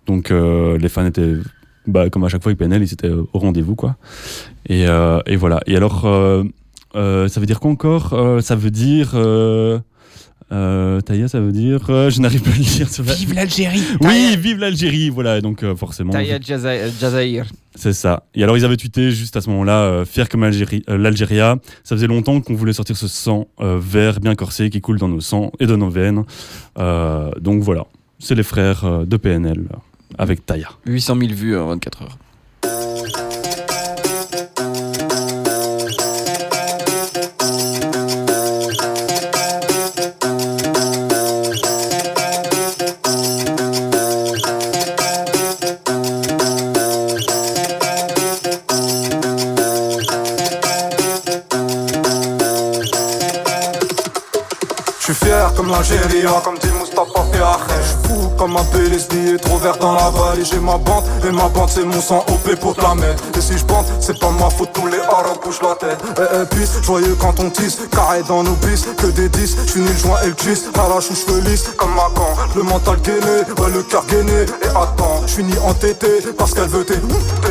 Donc 0.06 0.32
euh, 0.32 0.78
les 0.78 0.88
fans 0.88 1.06
étaient, 1.06 1.34
bah, 1.88 2.10
comme 2.10 2.24
à 2.24 2.30
chaque 2.30 2.42
fois 2.44 2.52
avec 2.52 2.60
PNL, 2.60 2.84
ils 2.84 2.94
étaient 2.94 3.10
au 3.10 3.28
rendez-vous, 3.34 3.76
quoi. 3.76 3.98
Et, 4.70 4.88
euh, 4.88 5.20
et 5.26 5.36
voilà. 5.36 5.60
Et 5.66 5.76
alors, 5.76 6.06
euh, 6.06 6.44
euh, 6.96 7.28
ça 7.28 7.40
veut 7.42 7.48
dire 7.48 7.60
quoi 7.60 7.72
encore? 7.72 8.14
Euh, 8.14 8.40
Ça 8.40 8.56
veut 8.56 8.72
dire. 8.72 9.12
Euh, 10.52 10.98
euh, 10.98 11.02
Taïa, 11.02 11.28
ça 11.28 11.40
veut 11.40 11.52
dire. 11.52 11.90
euh, 11.90 12.10
je 12.10 12.20
n'arrive 12.22 12.42
pas 12.42 12.50
à 12.52 12.54
le 12.58 12.60
dire. 12.64 12.90
sur 12.90 13.04
la- 13.04 13.14
Vive 13.14 13.34
l'Algérie 13.34 13.84
Oui, 14.02 14.36
vive 14.38 14.58
l'Algérie 14.60 15.10
Voilà, 15.10 15.38
et 15.38 15.42
donc 15.42 15.64
euh, 15.64 15.76
forcément. 15.76 16.12
Taya 16.12 16.40
Jaza- 16.40 16.90
Jazair. 17.00 17.46
C'est 17.76 17.94
ça. 17.94 18.24
Et 18.36 18.44
alors 18.44 18.58
ils 18.58 18.66
avaient 18.66 18.76
tweeté 18.78 19.12
juste 19.12 19.38
à 19.38 19.42
ce 19.42 19.50
moment-là, 19.50 19.78
euh, 19.80 20.06
fier 20.06 20.28
comme 20.28 20.44
Algérie- 20.44 20.84
euh, 20.90 20.98
l'Algéria. 20.98 21.56
Ça 21.84 21.96
faisait 21.96 22.08
longtemps 22.08 22.42
qu'on 22.42 22.56
voulait 22.56 22.74
sortir 22.74 22.98
ce 22.98 23.08
sang 23.08 23.48
euh, 23.62 23.80
vert 23.82 24.20
bien 24.20 24.36
corsé 24.36 24.70
qui 24.70 24.82
coule 24.82 24.98
dans 25.00 25.08
nos 25.08 25.22
sangs 25.22 25.52
et 25.60 25.66
dans 25.68 25.78
nos 25.78 25.90
veines. 25.90 26.24
Euh, 26.78 27.32
donc 27.40 27.64
voilà, 27.64 27.86
c'est 28.20 28.36
les 28.36 28.44
frères 28.44 28.84
euh, 28.86 29.06
de 29.06 29.18
PNL 29.18 29.60
euh, 29.72 29.78
avec 30.18 30.46
Taya. 30.46 30.70
800 30.86 31.16
000 31.18 31.34
vues 31.34 31.58
en 31.58 31.68
24 31.68 32.02
heures. 32.04 32.18
Fier 55.84 56.42
comme 56.44 56.58
dit 56.58 56.70
Mustafa 56.80 57.26
Fiaché. 57.32 57.82
Je 57.82 57.88
suis 57.88 57.98
fou 58.08 58.30
comme 58.38 58.58
un 58.58 58.64
PLSD, 58.66 59.38
trop 59.42 59.58
vert 59.58 59.78
dans 59.78 59.94
la 59.94 60.10
vallée. 60.10 60.44
J'ai 60.44 60.60
ma 60.60 60.78
bande, 60.78 61.04
et 61.28 61.32
ma 61.32 61.48
bande 61.50 61.70
c'est 61.70 61.84
mon 61.84 62.02
sang 62.02 62.26
OP 62.28 62.56
pour 62.60 62.76
te 62.76 62.82
la 62.82 62.96
mettre. 62.96 63.24
Et 63.38 63.42
si 63.42 63.58
je 63.58 63.66
bande, 63.66 63.86
c'est 64.00 64.20
pas 64.20 64.30
ma 64.32 64.50
faute, 64.50 64.70
tous 64.74 64.88
les 64.88 65.00
arabes 65.00 65.38
bougent 65.44 65.62
la 65.62 65.76
tête. 65.76 66.00
Eh, 66.18 66.22
eh, 66.22 66.46
puis, 66.50 66.66
joyeux 66.84 67.16
quand 67.20 67.40
on 67.40 67.50
tisse, 67.50 67.80
carré 67.92 68.24
dans 68.28 68.44
nos 68.44 68.56
bis, 68.56 68.88
que 68.98 69.08
des 69.08 69.30
10. 69.30 69.58
Je 69.66 69.72
finis 69.72 69.88
le 69.88 69.98
joint 69.98 70.20
et 70.24 70.28
le 70.28 70.34
kiss, 70.34 70.70
arrache 70.78 71.10
ou 71.12 71.16
cheveux 71.16 71.42
lisses, 71.42 71.70
comme 71.78 71.94
ma 71.96 72.10
camp. 72.16 72.36
Le 72.56 72.64
mental 72.64 73.00
gainé, 73.02 73.20
ouais, 73.60 73.70
le 73.74 73.84
cœur 73.84 74.06
gainé. 74.06 74.46
Et 74.64 74.68
attends, 74.68 74.91
je 75.32 75.38
finis 75.38 75.58
entêté, 75.66 76.08
parce 76.38 76.54
qu'elle 76.54 76.68
veut 76.68 76.84
tes. 76.84 77.00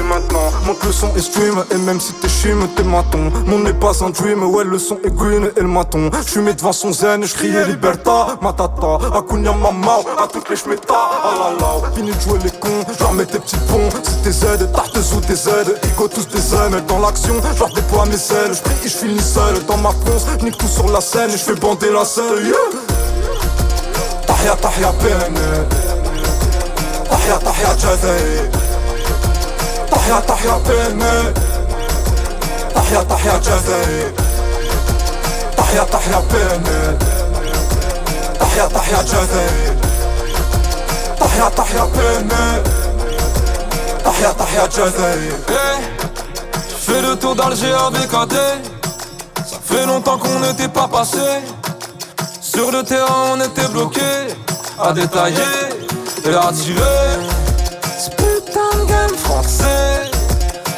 Maintenant, 0.07 0.51
monte 0.67 0.85
le 0.85 0.93
son 0.93 1.09
et 1.17 1.21
stream, 1.21 1.65
et 1.71 1.77
même 1.77 2.01
si 2.01 2.13
t'es 2.15 2.29
chim, 2.29 2.59
t'es 2.77 2.83
maton. 2.83 3.33
Mon 3.47 3.61
n'est 3.61 3.73
pas 3.73 3.93
un 4.05 4.11
dream, 4.11 4.43
ouais, 4.43 4.65
le 4.65 4.79
son 4.79 4.99
est 5.05 5.15
green 5.15 5.51
et 5.57 5.61
le 5.61 5.69
maton. 5.69 6.11
Mis 6.37 6.55
devant 6.55 6.73
son 6.73 6.93
zen, 6.93 7.25
je 7.25 7.33
criais 7.35 7.65
liberta, 7.67 8.39
matata, 8.43 8.99
akunya 9.15 9.53
mama, 9.53 9.99
à 10.19 10.27
toutes 10.27 10.49
les 10.51 10.57
schmeta, 10.57 10.95
ah 10.95 11.33
la 11.39 11.67
la. 11.67 11.95
Fini 11.95 12.11
de 12.11 12.21
jouer 12.21 12.39
les 12.45 12.51
cons, 12.51 12.85
leur 12.99 13.13
mets 13.13 13.25
tes 13.25 13.39
petits 13.39 13.57
ponts. 13.69 13.89
C'est 14.03 14.23
tes 14.23 14.47
aides, 14.47 14.73
tartes 14.73 14.97
ou 14.97 15.21
tes 15.21 15.33
aides, 15.33 15.79
ego 15.85 16.09
tous 16.09 16.25
tes 16.25 16.39
aimes. 16.57 16.81
Dans 16.89 16.99
l'action, 16.99 17.35
leur 17.59 17.73
déploie 17.73 18.05
mes 18.07 18.15
ailes, 18.15 18.55
je 18.55 18.63
prie 18.63 18.75
et 18.85 18.89
je 18.89 18.97
finis 18.97 19.21
seul. 19.21 19.65
Dans 19.67 19.79
ma 19.79 19.91
ponce, 19.91 20.27
nique 20.43 20.59
tout 20.59 20.69
sur 20.69 20.91
la 20.91 21.01
scène 21.01 21.31
et 21.31 21.39
je 21.39 21.45
fais 21.45 21.55
bander 21.55 21.91
la 21.91 22.05
selle, 22.05 22.47
yeah. 22.47 22.57
Tahia, 24.27 24.57
tahia. 24.57 24.93
Tahia, 27.21 27.39
tahia, 27.39 27.75
jazzy. 27.77 28.49
Tahia, 29.91 30.21
tahia, 30.23 30.55
peine. 30.65 31.13
Tahia, 32.75 33.05
tahia, 33.05 33.39
jazzy. 33.41 33.81
Tahia, 35.57 35.85
tahia, 35.85 36.21
peine. 36.31 36.79
Tahia, 38.39 38.69
tahia, 38.69 39.03
jazzy. 39.05 39.47
Tahia, 41.19 41.51
tahia, 41.51 41.85
peine. 41.95 42.43
Tahia, 44.03 44.33
tahia, 44.35 44.69
jazzy. 44.69 45.31
Je 46.69 46.93
fais 46.93 47.03
le 47.03 47.17
tour 47.17 47.35
d'Alger 47.37 47.75
avec 47.87 48.13
AD 48.15 48.33
Ça 49.47 49.59
fait 49.63 49.87
longtemps 49.87 50.19
qu'on 50.19 50.41
n'était 50.41 50.69
pas 50.69 50.89
passé 50.89 51.19
Sur 52.41 52.73
le 52.73 52.83
terrain 52.83 53.35
on 53.35 53.41
était 53.41 53.69
bloqué 53.69 54.01
À 54.83 54.93
détailler 54.93 55.80
et 56.25 56.35
à 56.35 56.53
tirer 56.53 57.19
Ce 57.99 58.11
putain 58.11 58.71
de 58.79 58.89
game 58.89 59.17
français 59.17 60.11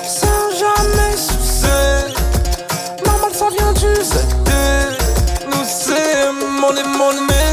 Sans 0.07 0.51
jamais 0.59 1.17
soucier 1.17 2.15
Normal 3.05 3.33
ça 3.33 3.47
vient 3.51 3.73
du 3.73 4.03
ZT 4.03 4.51
Nous 5.51 5.65
c'est 5.65 6.31
mon 6.61 6.71
et 6.71 6.87
mon 6.99 7.11
aimé. 7.13 7.45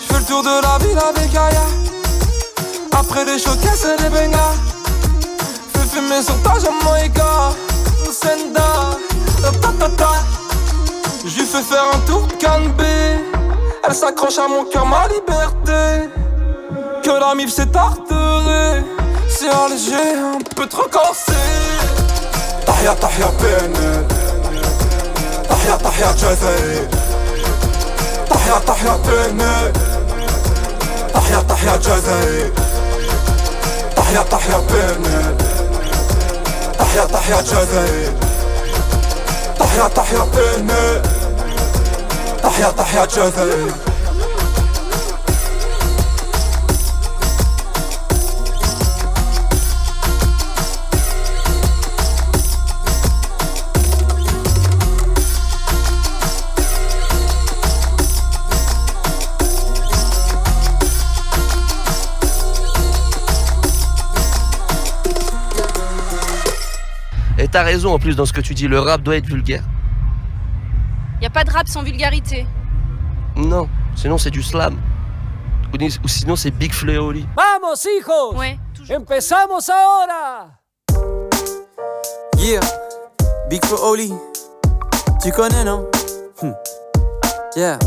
Je 0.00 0.12
fais 0.12 0.20
le 0.20 0.24
tour 0.26 0.42
de 0.42 0.48
la 0.48 0.78
ville 0.84 0.98
avec 0.98 1.34
Aya. 1.34 1.66
Après 2.92 3.24
des 3.24 3.38
showcases 3.38 3.86
et 3.86 4.02
des 4.02 4.08
bengas 4.08 4.54
Fais 5.74 5.96
fumer 5.96 6.22
sur 6.22 6.40
ta 6.42 6.58
Jamaïca 6.58 7.50
Senda 8.10 8.98
ta 9.60 9.68
ta 9.78 9.88
ta 9.96 10.12
Je 11.24 11.38
lui 11.38 11.46
fais 11.46 11.62
faire 11.62 11.84
un 11.94 11.98
tour 12.06 12.26
de 12.26 12.34
canne 12.34 12.72
Elle 13.84 13.94
s'accroche 13.94 14.38
à 14.38 14.48
mon 14.48 14.64
cœur, 14.64 14.86
ma 14.86 15.06
liberté 15.08 16.21
Que 17.02 17.10
la 17.10 17.34
mif 17.34 17.52
s'est 17.52 17.66
tarterée 17.66 18.84
C'est 19.28 19.48
Alger 19.48 20.18
un 20.18 20.38
peu 20.54 20.66
trop 20.66 20.88
corsé 20.88 21.32
Tahia, 22.64 22.94
tahia, 22.94 23.26
peine. 23.38 24.06
Tahia, 25.48 25.76
tahia, 25.78 26.12
jazzy. 26.16 26.86
Tahia, 28.28 28.60
tahia, 28.64 28.94
peine. 29.04 29.52
Tahia, 31.12 31.42
tahia, 31.42 31.78
jazzy. 31.78 32.52
Tahia, 33.96 34.24
tahia, 34.30 34.58
peine. 34.68 35.18
Tahia, 36.78 37.04
tahia, 37.06 37.42
jazzy. 37.42 38.10
Tahia, 39.58 39.88
tahia, 42.72 43.06
jazzy. 43.06 43.91
Et 67.42 67.48
t'as 67.48 67.64
raison 67.64 67.92
en 67.92 67.98
plus 67.98 68.14
dans 68.14 68.24
ce 68.24 68.32
que 68.32 68.40
tu 68.40 68.54
dis, 68.54 68.68
le 68.68 68.78
rap 68.78 69.02
doit 69.02 69.16
être 69.16 69.26
vulgaire. 69.26 69.64
Y 71.20 71.26
a 71.26 71.30
pas 71.30 71.42
de 71.44 71.50
rap 71.50 71.66
sans 71.66 71.82
vulgarité. 71.82 72.46
Non, 73.36 73.68
sinon 73.96 74.16
c'est 74.16 74.30
du 74.30 74.42
slam. 74.42 74.78
Ou, 75.72 76.08
sinon, 76.08 76.36
c'est 76.36 76.50
Big 76.50 76.72
Fleoli. 76.72 77.26
Vamos, 77.34 77.84
hijos. 77.84 78.36
Empezamos 78.90 79.70
ahora. 79.70 80.50
Yeah, 82.36 82.60
Big 83.48 83.64
for 83.64 83.82
Oli. 83.82 84.12
Tu 85.22 85.32
connais, 85.32 85.64
non 85.64 85.86
Hmm. 86.42 86.52
Yeah. 87.56 87.78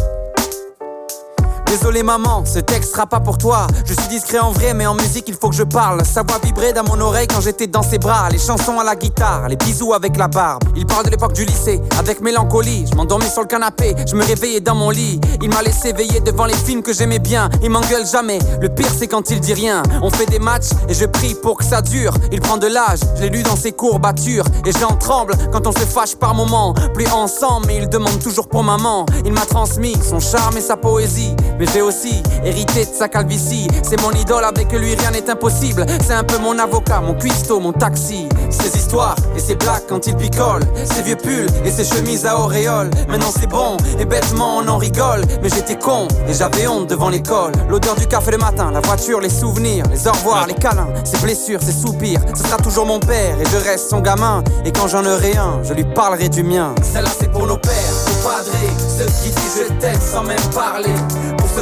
Désolé 1.65 2.03
maman, 2.03 2.43
ce 2.45 2.59
texte 2.59 2.91
sera 2.91 3.05
pas 3.05 3.19
pour 3.19 3.37
toi. 3.37 3.67
Je 3.85 3.93
suis 3.93 4.07
discret 4.07 4.39
en 4.39 4.51
vrai, 4.51 4.73
mais 4.73 4.85
en 4.85 4.93
musique 4.93 5.25
il 5.27 5.35
faut 5.35 5.49
que 5.49 5.55
je 5.55 5.63
parle. 5.63 6.05
Sa 6.05 6.23
voix 6.23 6.39
vibrait 6.43 6.73
dans 6.73 6.83
mon 6.83 6.99
oreille 7.01 7.27
quand 7.27 7.41
j'étais 7.41 7.67
dans 7.67 7.81
ses 7.81 7.97
bras. 7.97 8.29
Les 8.29 8.37
chansons 8.37 8.79
à 8.79 8.83
la 8.83 8.95
guitare, 8.95 9.49
les 9.49 9.55
bisous 9.57 9.93
avec 9.93 10.15
la 10.17 10.27
barbe. 10.27 10.63
Il 10.75 10.85
parle 10.85 11.05
de 11.05 11.09
l'époque 11.09 11.33
du 11.33 11.43
lycée, 11.43 11.81
avec 11.99 12.21
mélancolie. 12.21 12.85
Je 12.89 12.95
m'endormais 12.95 13.29
sur 13.29 13.41
le 13.41 13.47
canapé, 13.47 13.95
je 14.07 14.15
me 14.15 14.23
réveillais 14.23 14.61
dans 14.61 14.75
mon 14.75 14.89
lit. 14.89 15.19
Il 15.41 15.49
m'a 15.49 15.61
laissé 15.61 15.91
veiller 15.91 16.19
devant 16.21 16.45
les 16.45 16.55
films 16.55 16.81
que 16.81 16.93
j'aimais 16.93 17.19
bien. 17.19 17.49
Il 17.61 17.69
m'engueule 17.69 18.05
jamais. 18.05 18.39
Le 18.61 18.69
pire 18.69 18.91
c'est 18.97 19.07
quand 19.07 19.29
il 19.29 19.39
dit 19.39 19.53
rien. 19.53 19.83
On 20.01 20.09
fait 20.09 20.27
des 20.27 20.39
matchs 20.39 20.69
et 20.87 20.93
je 20.93 21.05
prie 21.05 21.35
pour 21.35 21.57
que 21.57 21.65
ça 21.65 21.81
dure. 21.81 22.13
Il 22.31 22.39
prend 22.41 22.57
de 22.57 22.67
l'âge, 22.67 22.99
je 23.17 23.23
l'ai 23.23 23.29
lu 23.29 23.43
dans 23.43 23.55
ses 23.55 23.71
courbatures. 23.71 24.45
Et 24.65 24.71
j'en 24.71 24.95
tremble 24.95 25.33
quand 25.51 25.67
on 25.67 25.71
se 25.71 25.85
fâche 25.85 26.15
par 26.15 26.35
moments. 26.35 26.73
Plus 26.93 27.07
ensemble, 27.11 27.65
mais 27.67 27.77
il 27.77 27.89
demande 27.89 28.19
toujours 28.19 28.47
pour 28.47 28.63
maman. 28.63 29.05
Il 29.25 29.33
m'a 29.33 29.45
transmis 29.45 29.97
son 30.01 30.19
charme 30.19 30.57
et 30.57 30.61
sa 30.61 30.77
poésie. 30.77 31.35
Mais 31.59 31.65
j'ai 31.73 31.81
aussi 31.81 32.21
hérité 32.43 32.85
de 32.85 32.93
sa 32.93 33.07
calvitie. 33.07 33.67
C'est 33.83 34.01
mon 34.01 34.11
idole, 34.11 34.43
avec 34.43 34.71
lui 34.71 34.95
rien 34.95 35.11
n'est 35.11 35.29
impossible. 35.29 35.85
C'est 36.05 36.13
un 36.13 36.23
peu 36.23 36.37
mon 36.37 36.57
avocat, 36.59 37.01
mon 37.01 37.13
cuistot, 37.13 37.59
mon 37.59 37.73
taxi. 37.73 38.27
Ses 38.49 38.77
histoires 38.77 39.15
et 39.35 39.39
ses 39.39 39.55
blagues 39.55 39.83
quand 39.87 40.07
il 40.07 40.15
picole. 40.15 40.61
Ses 40.85 41.03
vieux 41.03 41.15
pulls 41.15 41.47
et 41.65 41.71
ses 41.71 41.85
chemises 41.85 42.25
à 42.25 42.37
auréole. 42.39 42.89
Maintenant 43.07 43.31
c'est 43.37 43.47
bon 43.47 43.77
et 43.99 44.05
bêtement 44.05 44.57
on 44.57 44.67
en 44.67 44.77
rigole. 44.77 45.21
Mais 45.41 45.49
j'étais 45.49 45.77
con 45.77 46.07
et 46.27 46.33
j'avais 46.33 46.67
honte 46.67 46.87
devant 46.87 47.09
l'école. 47.09 47.53
L'odeur 47.69 47.95
du 47.95 48.07
café 48.07 48.31
le 48.31 48.37
matin, 48.37 48.71
la 48.71 48.81
voiture, 48.81 49.19
les 49.19 49.29
souvenirs, 49.29 49.85
les 49.91 50.07
au 50.07 50.11
revoir, 50.11 50.47
les 50.47 50.53
câlins, 50.53 50.89
ses 51.03 51.17
blessures, 51.17 51.61
ses 51.61 51.71
soupirs. 51.71 52.19
Ce 52.35 52.43
sera 52.43 52.57
toujours 52.57 52.85
mon 52.85 52.99
père 52.99 53.39
et 53.39 53.45
je 53.45 53.57
reste 53.57 53.89
son 53.89 54.01
gamin. 54.01 54.43
Et 54.65 54.71
quand 54.71 54.87
j'en 54.87 55.05
aurai 55.05 55.35
un, 55.37 55.61
je 55.63 55.73
lui 55.73 55.83
parlerai 55.83 56.29
du 56.29 56.43
mien. 56.43 56.73
Celle-là 56.81 57.09
c'est 57.19 57.31
pour 57.31 57.47
nos 57.47 57.57
pères, 57.57 57.71
nos 58.07 58.29
padrés, 58.29 58.73
ceux 58.97 59.05
qui 59.05 59.29
disent 59.29 59.63
je 59.67 59.73
t'aime 59.79 60.01
sans 60.01 60.23
même 60.23 60.37
parler. 60.53 60.93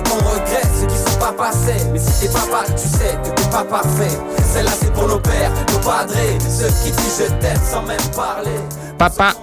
Qu'on 0.06 0.18
regrette, 0.18 0.68
ceux 0.80 0.88
qui 0.88 0.98
sont 1.12 1.20
pas 1.20 1.34
passés. 1.34 1.86
Mais 1.92 2.00
si 2.00 2.22
t'es 2.28 2.34
papa, 2.34 2.64
tu 2.68 2.88
sais 2.88 3.18
que 3.24 3.30
t'es 3.42 3.50
pas 3.50 3.64
parfait. 3.64 4.18
Celle-là 4.54 4.72
c'est 4.72 4.94
pour 4.94 5.08
nos 5.08 5.20
pères, 5.20 5.52
nos 5.72 5.80
padrés, 5.80 6.38
ceux 6.40 6.68
qui 6.84 6.92
disent 6.92 7.24
je 7.28 7.34
t'aime 7.40 7.62
sans 7.64 7.84
même 7.84 7.98
parler. 8.16 8.60
Papa. 8.98 9.34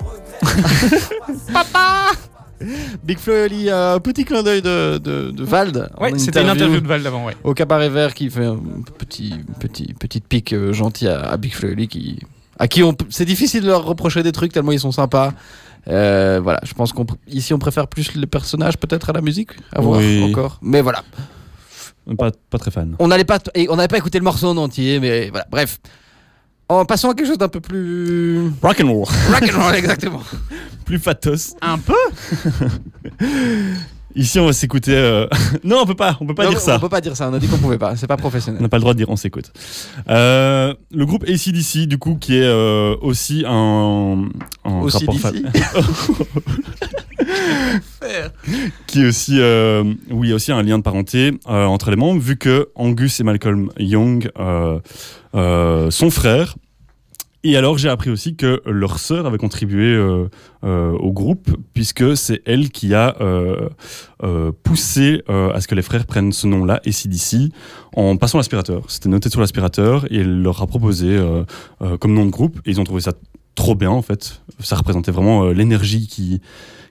Papa 1.53 2.11
Big 3.03 3.19
Flo 3.19 3.33
et 3.35 3.45
Oli, 3.45 3.71
euh, 3.71 3.99
petit 4.01 4.25
clin 4.27 4.43
d'œil 4.43 4.61
de, 4.61 4.99
de, 4.99 5.31
de 5.31 5.45
Vald. 5.45 5.89
Ouais, 5.99 6.13
c'était 6.19 6.43
une 6.43 6.51
interview 6.51 6.81
de 6.81 6.87
Vald 6.87 7.07
avant, 7.07 7.25
ouais. 7.25 7.35
Au 7.43 7.55
Cabaret 7.55 7.89
Vert 7.89 8.13
qui 8.13 8.29
fait 8.29 8.45
un 8.45 8.59
petit, 8.99 9.35
petit, 9.59 9.95
petite 9.99 10.27
pique 10.29 10.53
euh, 10.53 10.73
gentille 10.73 11.09
à, 11.09 11.21
à 11.21 11.37
Big 11.39 11.55
Flo 11.55 11.69
et 11.71 11.73
Oli 11.73 11.89
qui, 11.89 12.19
à 12.59 12.69
qui 12.69 12.83
on, 12.83 12.95
c'est 13.09 13.25
difficile 13.25 13.63
de 13.63 13.69
leur 13.69 13.85
reprocher 13.85 14.23
des 14.23 14.33
trucs 14.33 14.53
tellement 14.53 14.73
ils 14.73 14.81
sont 14.81 14.93
sympas. 14.93 15.33
Euh, 15.89 16.41
voilà, 16.43 16.61
je 16.63 16.75
pense 16.75 16.93
qu'on 16.93 17.05
pr- 17.05 17.17
ici 17.29 17.55
on 17.55 17.59
préfère 17.59 17.87
plus 17.89 18.15
les 18.15 18.27
personnages 18.27 18.77
peut-être 18.77 19.11
à 19.11 19.13
la 19.13 19.21
musique, 19.23 19.51
à 19.73 19.81
voir 19.81 19.99
Oui. 20.01 20.23
encore. 20.31 20.59
Mais 20.63 20.83
voilà, 20.83 21.03
Pas, 22.19 22.31
pas 22.51 22.59
très 22.59 22.71
fan. 22.71 22.97
on 22.99 23.09
n'allait 23.09 23.25
pas 23.25 23.39
et 23.55 23.69
on 23.71 23.77
n'avait 23.77 23.89
pas 23.89 23.99
écouté 23.99 24.19
le 24.19 24.25
morceau 24.25 24.49
en 24.49 24.57
entier, 24.59 25.01
mais 25.01 25.31
voilà. 25.31 25.47
Bref, 25.51 25.79
en 26.69 26.85
passant 26.85 27.11
à 27.11 27.15
quelque 27.15 27.27
chose 27.29 27.39
d'un 27.39 27.49
peu 27.49 27.61
plus 27.61 28.51
Rock'n'roll. 28.63 29.07
rock'n'roll 29.33 29.75
exactement. 29.75 30.23
Plus 30.85 30.99
fatos. 30.99 31.55
Un 31.63 31.79
peu? 31.79 31.95
Ici, 34.17 34.39
on 34.41 34.47
va 34.47 34.53
s'écouter. 34.53 34.93
euh, 34.95 35.27
non, 35.65 35.79
on 35.83 35.87
peut 35.87 35.95
pas. 35.95 36.17
On 36.21 36.27
peut 36.27 36.35
pas 36.35 36.45
Non, 36.45 36.51
dire 36.51 36.61
ça. 36.61 36.77
On 36.77 36.81
peut 36.81 36.89
pas 36.89 37.01
dire 37.01 37.17
ça. 37.17 37.29
On 37.31 37.35
a 37.35 37.39
dit 37.39 37.47
qu'on 37.47 37.59
pouvait 37.59 37.79
pas. 37.79 37.97
C'est 37.97 38.07
pas 38.07 38.15
On 38.15 38.19
professionnel. 38.19 38.61
n'a 38.61 38.69
pas 38.69 38.77
le 38.77 38.81
droit 38.83 38.93
de 38.93 38.99
dire 38.99 39.09
on 39.09 39.17
s'écoute. 39.17 39.53
Euh, 40.09 40.75
le 40.91 41.07
groupe 41.07 41.25
ACDC, 41.29 41.87
du 41.87 41.99
coup, 41.99 42.17
qui 42.17 42.37
est 42.37 42.43
euh, 42.45 42.97
aussi 43.03 43.45
un, 43.47 44.29
un 44.65 44.81
Aussi 44.81 45.07
rapport 45.07 45.33
d'ici. 45.33 45.45
qui 48.87 49.03
est 49.03 49.07
aussi, 49.07 49.41
où 50.11 50.25
il 50.25 50.31
y 50.31 50.33
a 50.33 50.35
aussi 50.35 50.53
un 50.53 50.63
lien 50.63 50.79
de 50.79 50.83
parenté 50.83 51.33
entre 51.47 51.91
les 51.91 51.97
membres, 51.97 52.21
vu 52.21 52.37
que 52.37 52.69
Angus 52.75 53.21
et 53.21 53.25
Malcolm 53.25 53.71
Young 53.79 54.31
sont 55.35 56.11
frères. 56.11 56.57
Et 57.43 57.57
alors, 57.57 57.79
j'ai 57.79 57.89
appris 57.89 58.11
aussi 58.11 58.37
que 58.37 58.61
leur 58.67 58.99
sœur 58.99 59.25
avait 59.25 59.39
contribué 59.39 59.95
euh, 59.95 60.29
euh, 60.63 60.93
au 60.93 61.11
groupe, 61.11 61.57
puisque 61.73 62.15
c'est 62.15 62.43
elle 62.45 62.69
qui 62.69 62.93
a 62.93 63.17
euh, 63.23 63.71
euh, 64.23 64.53
poussé 64.63 65.23
euh, 65.31 65.51
à 65.55 65.63
ce 65.63 65.69
que 65.69 65.75
les 65.75 65.81
frères 65.81 66.05
prennent 66.05 66.33
ce 66.33 66.47
nom-là, 66.47 66.83
ACDC, 66.87 67.51
en 67.97 68.19
passant 68.19 68.37
l'aspirateur. 68.37 68.91
C'était 68.91 69.09
noté 69.09 69.31
sur 69.31 69.41
l'aspirateur, 69.41 70.05
et 70.13 70.19
elle 70.19 70.43
leur 70.43 70.61
a 70.61 70.67
proposé 70.67 71.17
euh, 71.17 71.45
comme 71.99 72.13
nom 72.13 72.27
de 72.27 72.31
groupe, 72.31 72.61
et 72.67 72.71
ils 72.71 72.81
ont 72.81 72.85
trouvé 72.85 73.01
ça 73.01 73.13
trop 73.55 73.75
bien, 73.75 73.91
en 73.91 74.03
fait. 74.03 74.43
Ça 74.59 74.77
représentait 74.77 75.11
vraiment 75.13 75.47
l'énergie 75.47 76.09
qui 76.09 76.43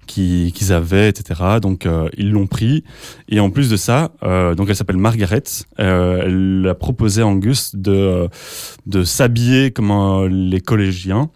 qui- 0.10 0.51
qu'ils 0.55 0.74
avaient, 0.74 1.07
etc. 1.10 1.39
Donc 1.62 1.86
euh, 1.86 2.10
ils 2.18 2.32
l'ont 2.32 2.47
pris. 2.47 2.84
Et 3.30 3.39
en 3.39 3.49
plus 3.49 3.70
de 3.70 3.78
ça, 3.78 4.12
euh, 4.24 4.55
donc 4.55 4.68
elle 4.70 4.76
s'appelle 4.76 4.97
Margaret. 4.97 5.43
Euh, 5.80 6.24
elle 6.26 6.68
a 6.70 6.74
proposé 6.76 7.22
à 7.22 7.28
Angus 7.28 7.76
de, 7.76 8.28
de 8.88 9.03
s'habiller 9.03 9.72
comme 9.72 9.91
les 10.28 10.60
collégiens. 10.60 11.30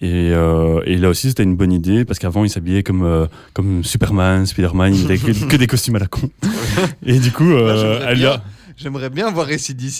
Et, 0.00 0.30
euh, 0.32 0.80
et 0.84 0.96
là 0.96 1.08
aussi, 1.10 1.28
c'était 1.28 1.44
une 1.44 1.54
bonne 1.56 1.72
idée 1.72 2.04
parce 2.04 2.18
qu'avant, 2.18 2.44
il 2.44 2.50
s'habillait 2.50 2.82
comme, 2.82 3.04
euh, 3.04 3.26
comme 3.54 3.84
Superman, 3.84 4.46
Spider-Man, 4.46 4.94
il 4.94 5.06
que, 5.18 5.46
que 5.46 5.56
des 5.56 5.66
costumes 5.68 5.94
à 5.96 6.00
la 6.00 6.06
con. 6.08 6.28
Et 7.06 7.18
du 7.20 7.30
coup, 7.30 7.44
euh, 7.52 7.62
Moi, 7.62 7.76
j'aimerais 7.76 8.06
elle 8.12 8.18
lui 8.18 8.26
a- 8.26 8.36
bien- 8.36 8.42
J'aimerais 8.76 9.10
bien 9.10 9.30
voir 9.30 9.50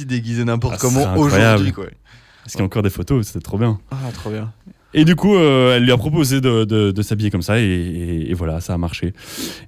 déguisé 0.07 0.45
n'importe 0.45 0.75
Ah, 0.77 0.79
comment 0.81 1.05
aujourd'hui. 1.21 1.73
Parce 1.73 2.53
qu'il 2.53 2.59
y 2.59 2.63
a 2.63 2.65
encore 2.65 2.83
des 2.83 2.91
photos, 2.91 3.27
c'était 3.29 3.41
trop 3.45 3.59
bien. 3.59 3.79
Ah, 3.93 3.97
trop 4.13 4.31
bien. 4.31 4.51
Et 4.95 5.05
du 5.05 5.17
coup, 5.17 5.35
euh, 5.35 5.77
elle 5.77 5.85
lui 5.85 5.93
a 5.93 5.97
proposé 5.97 6.41
de, 6.41 7.03
s'habiller 7.03 7.31
comme 7.31 7.43
ça, 7.43 7.59
et, 7.59 8.33
voilà, 8.35 8.61
ça 8.61 8.75
a 8.75 8.79
marché. 8.79 9.15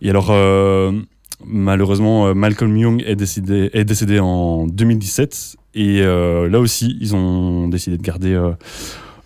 Et 0.02 0.10
alors, 0.10 0.28
euh, 0.30 0.92
malheureusement, 1.44 2.26
euh, 2.26 2.34
Malcolm 2.34 2.76
Young 2.76 3.02
est 3.06 3.16
décédé, 3.16 3.70
est 3.72 3.84
décédé 3.84 4.18
en 4.20 4.66
2017, 4.66 5.56
et 5.76 6.02
là 6.02 6.60
aussi, 6.60 6.96
ils 7.00 7.14
ont 7.16 7.68
décidé 7.68 7.96
de 7.96 8.02
garder 8.02 8.40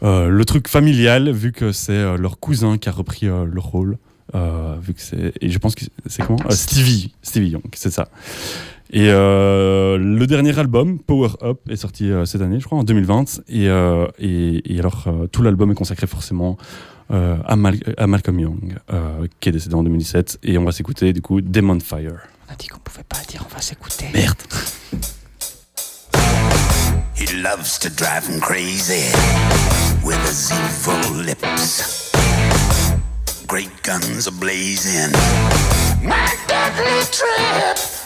le 0.03 0.45
truc 0.45 0.69
familial, 0.69 1.31
vu 1.31 1.53
que 1.53 1.73
c'est 1.73 2.17
leur 2.17 2.39
cousin 2.39 2.79
qui 2.79 2.89
a 2.89 2.93
repris 2.93 3.27
le 3.27 3.61
rôle. 3.61 3.99
vu 4.35 4.95
que 4.95 5.01
c'est 5.01 5.33
et 5.41 5.51
je 5.51 5.59
pense 5.59 5.75
que 5.75 5.85
c'est 6.07 6.23
comment? 6.23 6.39
Stevie 6.51 7.13
Stevie 7.23 7.51
Young 7.51 7.63
c'est 7.75 7.91
ça 7.91 8.09
et 8.91 9.09
euh, 9.11 9.99
le 9.99 10.27
dernier 10.27 10.59
album, 10.59 10.99
Power 10.99 11.31
Up, 11.43 11.59
est 11.69 11.77
sorti 11.77 12.11
euh, 12.11 12.25
cette 12.25 12.41
année, 12.41 12.59
je 12.61 12.65
crois, 12.67 12.79
en 12.79 12.85
2020. 12.85 13.41
Et, 13.49 13.69
euh, 13.69 14.07
et, 14.19 14.75
et 14.75 14.79
alors, 14.79 15.05
euh, 15.07 15.27
tout 15.27 15.43
l'album 15.43 15.71
est 15.71 15.75
consacré 15.75 16.07
forcément 16.07 16.57
euh, 17.11 17.37
à, 17.45 17.57
Mal- 17.57 17.81
à 17.97 18.07
Malcolm 18.07 18.39
Young, 18.41 18.77
euh, 18.93 19.27
qui 19.41 19.49
est 19.51 19.53
décédé 19.53 19.75
en 19.75 19.83
2017. 19.83 20.39
Et 20.43 20.57
on 20.59 20.65
va 20.65 20.73
s'écouter, 20.73 21.13
du 21.13 21.21
coup, 21.23 21.41
Demon 21.41 21.79
Fire. 21.81 22.19
On 22.49 22.53
a 22.53 22.57
dit 22.57 22.69
qu'on 22.69 22.79
pouvait 22.79 23.05
pas 23.09 23.19
dire, 23.29 23.45
on 23.51 23.55
va 23.55 23.61
s'écouter. 23.61 24.07
Merde. 24.15 24.37
He 27.15 27.43
loves 27.43 27.79
to 27.81 27.91
drive 27.91 28.27
him 28.29 28.41
crazy 28.41 29.11
with 30.05 30.17
his 30.25 30.51
evil 30.53 31.25
lips. 31.25 32.13
Great 33.47 33.71
guns 33.83 34.27
are 34.29 34.35
blazing. 34.39 35.11
My 36.03 36.29
deadly 36.47 37.05
trip. 37.11 37.98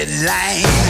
On 0.00 0.04
a 0.04 0.87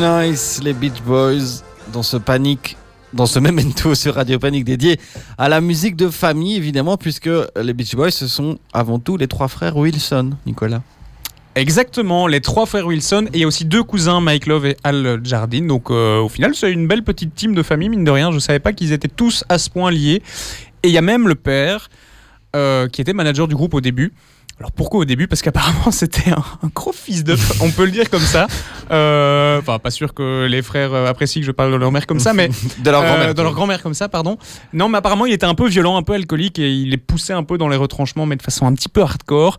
nice, 0.00 0.60
les 0.64 0.72
Beach 0.72 1.02
Boys, 1.04 1.62
dans 1.92 2.02
ce 2.02 2.16
panique, 2.16 2.76
dans 3.12 3.26
ce 3.26 3.38
memento 3.38 3.94
sur 3.94 4.14
Radio 4.14 4.38
Panique 4.38 4.64
dédié 4.64 4.98
à 5.36 5.50
la 5.50 5.60
musique 5.60 5.94
de 5.94 6.08
famille, 6.08 6.56
évidemment, 6.56 6.96
puisque 6.96 7.28
les 7.60 7.74
Beach 7.74 7.94
Boys, 7.94 8.10
ce 8.10 8.26
sont 8.26 8.58
avant 8.72 8.98
tout 8.98 9.18
les 9.18 9.28
trois 9.28 9.48
frères 9.48 9.76
Wilson, 9.76 10.30
Nicolas. 10.46 10.82
Exactement, 11.54 12.26
les 12.28 12.40
trois 12.40 12.64
frères 12.64 12.86
Wilson 12.86 13.26
et 13.32 13.38
il 13.38 13.40
y 13.40 13.44
a 13.44 13.46
aussi 13.46 13.66
deux 13.66 13.82
cousins, 13.82 14.20
Mike 14.20 14.46
Love 14.46 14.66
et 14.66 14.76
Al 14.84 15.20
Jardine. 15.22 15.66
Donc 15.66 15.90
euh, 15.90 16.18
au 16.18 16.28
final, 16.30 16.54
c'est 16.54 16.72
une 16.72 16.86
belle 16.86 17.02
petite 17.02 17.34
team 17.34 17.54
de 17.54 17.62
famille, 17.62 17.90
mine 17.90 18.04
de 18.04 18.10
rien. 18.10 18.30
Je 18.30 18.36
ne 18.36 18.40
savais 18.40 18.60
pas 18.60 18.72
qu'ils 18.72 18.92
étaient 18.92 19.08
tous 19.08 19.44
à 19.48 19.58
ce 19.58 19.68
point 19.68 19.90
liés. 19.90 20.22
Et 20.82 20.88
il 20.88 20.92
y 20.92 20.98
a 20.98 21.02
même 21.02 21.28
le 21.28 21.34
père 21.34 21.90
euh, 22.56 22.88
qui 22.88 23.02
était 23.02 23.12
manager 23.12 23.48
du 23.48 23.54
groupe 23.54 23.74
au 23.74 23.80
début. 23.80 24.12
Alors 24.60 24.72
pourquoi 24.72 25.00
au 25.00 25.04
début? 25.06 25.26
Parce 25.26 25.40
qu'apparemment 25.42 25.90
c'était 25.90 26.30
un, 26.30 26.44
un 26.62 26.68
gros 26.74 26.92
fils 26.92 27.24
de, 27.24 27.34
on 27.62 27.70
peut 27.70 27.86
le 27.86 27.90
dire 27.90 28.08
comme 28.10 28.20
ça. 28.20 28.46
Euh, 28.90 29.58
Enfin, 29.58 29.78
pas 29.78 29.90
sûr 29.90 30.14
que 30.14 30.46
les 30.46 30.62
frères 30.62 30.92
euh, 30.92 31.06
apprécient 31.06 31.40
que 31.40 31.46
je 31.46 31.52
parle 31.52 31.72
de 31.72 31.76
leur 31.76 31.90
mère 31.90 32.06
comme 32.06 32.20
ça, 32.20 32.32
mais 32.34 32.48
De 32.84 32.90
leur 32.90 33.02
grand-mère. 33.02 33.34
de 33.34 33.42
leur 33.42 33.54
grand-mère 33.54 33.82
comme 33.82 33.94
ça, 33.94 34.08
pardon. 34.08 34.36
Non, 34.72 34.88
mais 34.88 34.98
apparemment 34.98 35.26
il 35.26 35.32
était 35.32 35.46
un 35.46 35.54
peu 35.54 35.66
violent, 35.66 35.96
un 35.96 36.02
peu 36.02 36.12
alcoolique 36.12 36.58
et 36.58 36.70
il 36.70 36.90
les 36.90 36.98
poussait 36.98 37.32
un 37.32 37.42
peu 37.42 37.56
dans 37.58 37.68
les 37.68 37.76
retranchements, 37.76 38.26
mais 38.26 38.36
de 38.36 38.42
façon 38.42 38.66
un 38.66 38.74
petit 38.74 38.88
peu 38.88 39.00
hardcore 39.02 39.56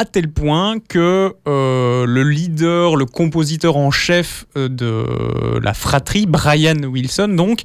à 0.00 0.04
tel 0.04 0.30
point 0.30 0.76
que 0.78 1.34
euh, 1.48 2.06
le 2.06 2.22
leader, 2.22 2.94
le 2.94 3.04
compositeur 3.04 3.76
en 3.76 3.90
chef 3.90 4.46
euh, 4.56 4.68
de 4.68 5.58
la 5.60 5.74
fratrie, 5.74 6.24
Brian 6.26 6.84
Wilson, 6.84 7.28
donc, 7.36 7.62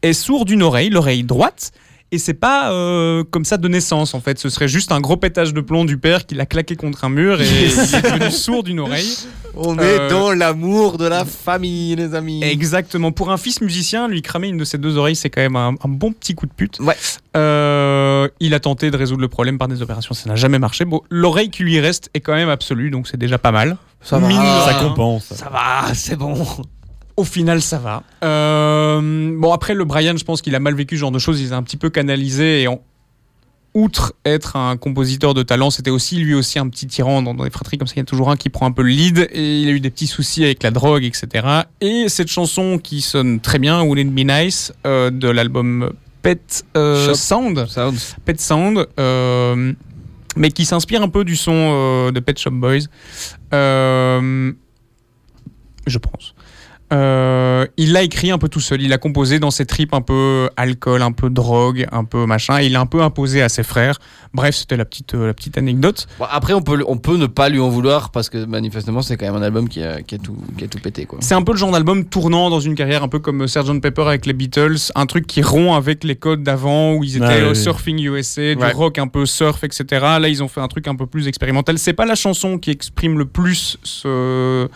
est 0.00 0.14
sourd 0.14 0.46
d'une 0.46 0.62
oreille, 0.62 0.88
l'oreille 0.88 1.24
droite, 1.24 1.72
Et 2.14 2.18
c'est 2.18 2.32
pas 2.34 2.70
euh, 2.72 3.24
comme 3.28 3.44
ça 3.44 3.56
de 3.56 3.66
naissance 3.66 4.14
en 4.14 4.20
fait. 4.20 4.38
Ce 4.38 4.48
serait 4.48 4.68
juste 4.68 4.92
un 4.92 5.00
gros 5.00 5.16
pétage 5.16 5.52
de 5.52 5.60
plomb 5.60 5.84
du 5.84 5.98
père 5.98 6.26
qui 6.26 6.36
l'a 6.36 6.46
claqué 6.46 6.76
contre 6.76 7.02
un 7.04 7.08
mur 7.08 7.40
et 7.40 7.44
il 7.44 7.64
est 7.96 8.02
devenu 8.02 8.30
sourd 8.30 8.62
d'une 8.62 8.78
oreille. 8.78 9.16
On 9.56 9.76
Euh, 9.78 10.06
est 10.06 10.10
dans 10.10 10.30
l'amour 10.32 10.96
de 10.96 11.06
la 11.06 11.24
famille, 11.24 11.96
les 11.96 12.14
amis. 12.14 12.42
Exactement. 12.44 13.10
Pour 13.10 13.32
un 13.32 13.36
fils 13.36 13.60
musicien, 13.60 14.06
lui 14.06 14.22
cramer 14.22 14.46
une 14.48 14.58
de 14.58 14.64
ses 14.64 14.78
deux 14.78 14.96
oreilles, 14.96 15.16
c'est 15.16 15.28
quand 15.28 15.40
même 15.40 15.56
un, 15.56 15.70
un 15.82 15.88
bon 15.88 16.12
petit 16.12 16.36
coup 16.36 16.46
de 16.46 16.52
pute. 16.52 16.78
Euh, 17.36 18.28
il 18.38 18.54
a 18.54 18.60
tenté 18.60 18.92
de 18.92 18.96
résoudre 18.96 19.20
le 19.22 19.28
problème 19.28 19.58
par 19.58 19.66
des 19.66 19.82
opérations, 19.82 20.14
ça 20.14 20.28
n'a 20.28 20.36
jamais 20.36 20.60
marché. 20.60 20.84
Bon, 20.84 21.00
l'oreille 21.10 21.50
qui 21.50 21.64
lui 21.64 21.80
reste 21.80 22.10
est 22.14 22.20
quand 22.20 22.34
même 22.34 22.48
absolue, 22.48 22.90
donc 22.90 23.08
c'est 23.08 23.16
déjà 23.16 23.38
pas 23.38 23.50
mal. 23.50 23.76
Ça 24.00 24.18
va. 24.18 24.28
Mine 24.28 24.38
Ça 24.38 24.74
compense. 24.80 25.24
Ça 25.34 25.50
va, 25.50 25.92
c'est 25.94 26.14
bon. 26.16 26.34
Au 27.16 27.24
final, 27.24 27.62
ça 27.62 27.78
va. 27.78 28.02
Euh, 28.24 29.36
bon, 29.38 29.52
après, 29.52 29.74
le 29.74 29.84
Brian, 29.84 30.16
je 30.16 30.24
pense 30.24 30.42
qu'il 30.42 30.54
a 30.54 30.60
mal 30.60 30.74
vécu 30.74 30.96
ce 30.96 31.00
genre 31.00 31.12
de 31.12 31.18
choses. 31.18 31.40
Il 31.40 31.52
a 31.52 31.56
un 31.56 31.62
petit 31.62 31.76
peu 31.76 31.90
canalisé 31.90 32.62
et 32.62 32.68
en- 32.68 32.80
outre 33.74 34.14
être 34.24 34.56
un 34.56 34.76
compositeur 34.76 35.34
de 35.34 35.42
talent, 35.42 35.68
c'était 35.70 35.90
aussi 35.90 36.16
lui 36.16 36.34
aussi 36.34 36.58
un 36.60 36.68
petit 36.68 36.86
tyran 36.86 37.22
dans, 37.22 37.34
les 37.42 37.50
fratries 37.50 37.76
comme 37.76 37.88
ça. 37.88 37.94
Il 37.96 37.98
y 37.98 38.02
a 38.02 38.04
toujours 38.04 38.30
un 38.30 38.36
qui 38.36 38.48
prend 38.48 38.66
un 38.66 38.72
peu 38.72 38.82
le 38.82 38.88
lead 38.90 39.28
et 39.32 39.60
il 39.60 39.68
a 39.68 39.72
eu 39.72 39.80
des 39.80 39.90
petits 39.90 40.06
soucis 40.06 40.44
avec 40.44 40.62
la 40.62 40.70
drogue, 40.70 41.04
etc. 41.04 41.64
Et 41.80 42.08
cette 42.08 42.28
chanson 42.28 42.78
qui 42.78 43.00
sonne 43.00 43.40
très 43.40 43.58
bien, 43.58 43.82
Wouldn't 43.82 44.06
It 44.06 44.14
Be 44.14 44.20
Nice, 44.30 44.72
euh, 44.86 45.10
de 45.10 45.28
l'album 45.28 45.92
Pet 46.22 46.64
euh, 46.76 47.08
Shop 47.08 47.14
Sound, 47.14 47.66
Pet 48.24 48.40
Sound, 48.40 48.86
euh, 48.98 49.72
mais 50.36 50.50
qui 50.52 50.64
s'inspire 50.64 51.02
un 51.02 51.08
peu 51.08 51.24
du 51.24 51.34
son 51.36 52.10
de 52.12 52.20
Pet 52.20 52.38
Shop 52.38 52.52
Boys. 52.52 52.86
Je 55.86 55.98
pense. 55.98 56.33
Euh, 56.94 57.66
il 57.76 57.92
l'a 57.92 58.02
écrit 58.02 58.30
un 58.30 58.38
peu 58.38 58.48
tout 58.48 58.60
seul. 58.60 58.80
Il 58.82 58.92
a 58.92 58.98
composé 58.98 59.38
dans 59.38 59.50
ses 59.50 59.66
tripes 59.66 59.94
un 59.94 60.00
peu 60.00 60.48
alcool, 60.56 61.02
un 61.02 61.12
peu 61.12 61.28
drogue, 61.30 61.86
un 61.92 62.04
peu 62.04 62.24
machin. 62.26 62.60
Et 62.60 62.66
il 62.66 62.76
a 62.76 62.80
un 62.80 62.86
peu 62.86 63.02
imposé 63.02 63.42
à 63.42 63.48
ses 63.48 63.62
frères. 63.62 63.98
Bref, 64.32 64.54
c'était 64.54 64.76
la 64.76 64.84
petite, 64.84 65.14
euh, 65.14 65.26
la 65.28 65.34
petite 65.34 65.58
anecdote. 65.58 66.06
Bon, 66.18 66.26
après, 66.30 66.54
on 66.54 66.62
peut, 66.62 66.82
on 66.86 66.96
peut 66.98 67.16
ne 67.16 67.26
pas 67.26 67.48
lui 67.48 67.60
en 67.60 67.68
vouloir 67.68 68.10
parce 68.10 68.28
que 68.28 68.44
manifestement, 68.44 69.02
c'est 69.02 69.16
quand 69.16 69.26
même 69.26 69.36
un 69.36 69.42
album 69.42 69.68
qui 69.68 69.82
a, 69.82 70.02
qui 70.02 70.14
a 70.14 70.18
tout, 70.18 70.36
qui 70.58 70.64
a 70.64 70.68
tout 70.68 70.78
pété. 70.78 71.06
C'est 71.20 71.34
un 71.34 71.42
peu 71.42 71.52
le 71.52 71.58
genre 71.58 71.72
d'album 71.72 72.04
tournant 72.04 72.50
dans 72.50 72.60
une 72.60 72.74
carrière 72.74 73.02
un 73.02 73.08
peu 73.08 73.18
comme 73.18 73.46
Sgt 73.46 73.80
Pepper 73.80 74.02
avec 74.02 74.26
les 74.26 74.32
Beatles, 74.32 74.76
un 74.94 75.06
truc 75.06 75.26
qui 75.26 75.42
rompt 75.42 75.76
avec 75.76 76.04
les 76.04 76.16
codes 76.16 76.42
d'avant 76.42 76.94
où 76.94 77.04
ils 77.04 77.16
étaient 77.16 77.24
Ouais, 77.26 77.42
au 77.44 77.48
ouais, 77.48 77.54
surfing 77.54 78.00
USA, 78.00 78.54
du 78.54 78.62
Ouais. 78.62 78.72
rock 78.72 78.98
un 78.98 79.06
peu 79.08 79.26
surf, 79.26 79.62
etc. 79.64 79.84
Là, 80.20 80.28
ils 80.28 80.42
ont 80.42 80.48
fait 80.48 80.60
un 80.60 80.68
truc 80.68 80.88
un 80.88 80.94
peu 80.96 81.06
plus 81.06 81.28
expérimental. 81.28 81.78
C'est 81.78 81.92
pas 81.92 82.06
la 82.06 82.14
chanson 82.14 82.58
qui 82.58 82.70
exprime 82.70 83.18
le 83.18 83.24
plus 83.26 83.78
ce, 83.82 84.68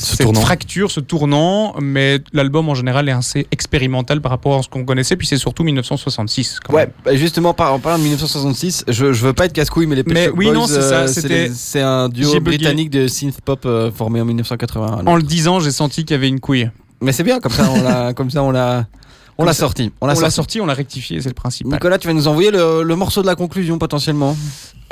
cette 0.00 0.20
tournant. 0.22 0.40
fracture, 0.40 0.90
ce 0.90 1.00
tournant, 1.00 1.74
mais 1.80 2.20
l'album 2.32 2.68
en 2.68 2.74
général 2.74 3.08
est 3.08 3.12
assez 3.12 3.46
expérimental 3.50 4.20
par 4.20 4.30
rapport 4.30 4.58
à 4.58 4.62
ce 4.62 4.68
qu'on 4.68 4.84
connaissait. 4.84 5.16
Puis 5.16 5.26
c'est 5.26 5.36
surtout 5.38 5.64
1966. 5.64 6.60
quand 6.64 6.72
Ouais, 6.74 6.82
même. 6.86 6.90
bah, 7.04 7.16
justement, 7.16 7.54
par- 7.54 7.72
en 7.74 7.78
parlant 7.78 7.98
de 7.98 8.02
1966, 8.04 8.84
je, 8.88 9.12
je 9.12 9.26
veux 9.26 9.32
pas 9.32 9.46
être 9.46 9.52
casse-couille, 9.52 9.86
mais 9.86 9.96
les 9.96 10.04
Pet 10.04 10.14
Mais 10.14 10.26
Shop 10.26 10.32
oui, 10.36 10.46
Boys, 10.46 10.54
non, 10.54 10.66
c'est 10.66 10.80
ça, 10.82 11.00
euh, 11.00 11.06
c'était- 11.08 11.48
les- 11.48 11.54
c'est 11.54 11.80
un 11.80 12.08
duo 12.08 12.38
britannique 12.40 12.90
de 12.90 13.06
synth 13.08 13.40
pop 13.40 13.60
euh, 13.66 13.90
formé 13.90 14.20
en 14.20 14.24
1981. 14.24 15.06
En 15.06 15.16
le 15.16 15.22
disant, 15.22 15.60
j'ai 15.60 15.70
senti 15.72 16.04
qu'il 16.04 16.14
y 16.14 16.18
avait 16.18 16.28
une 16.28 16.40
couille. 16.40 16.70
Mais 17.00 17.12
c'est 17.12 17.22
bien, 17.22 17.38
comme 17.40 17.52
ça, 17.52 17.70
on 17.70 17.82
l'a, 17.82 18.12
comme 18.12 18.30
ça, 18.30 18.42
on 18.42 18.50
l'a, 18.50 18.86
on 19.38 19.44
l'a 19.44 19.52
sorti. 19.54 19.92
On 20.00 20.06
l'a 20.06 20.14
l'a 20.14 20.30
sorti, 20.30 20.60
on 20.60 20.66
l'a 20.66 20.74
rectifié, 20.74 21.20
c'est 21.20 21.28
le 21.28 21.34
principal. 21.34 21.72
Nicolas, 21.72 21.98
tu 21.98 22.06
vas 22.08 22.12
nous 22.14 22.28
envoyer 22.28 22.50
le, 22.50 22.82
le 22.82 22.96
morceau 22.96 23.22
de 23.22 23.26
la 23.26 23.34
conclusion 23.36 23.78
potentiellement. 23.78 24.36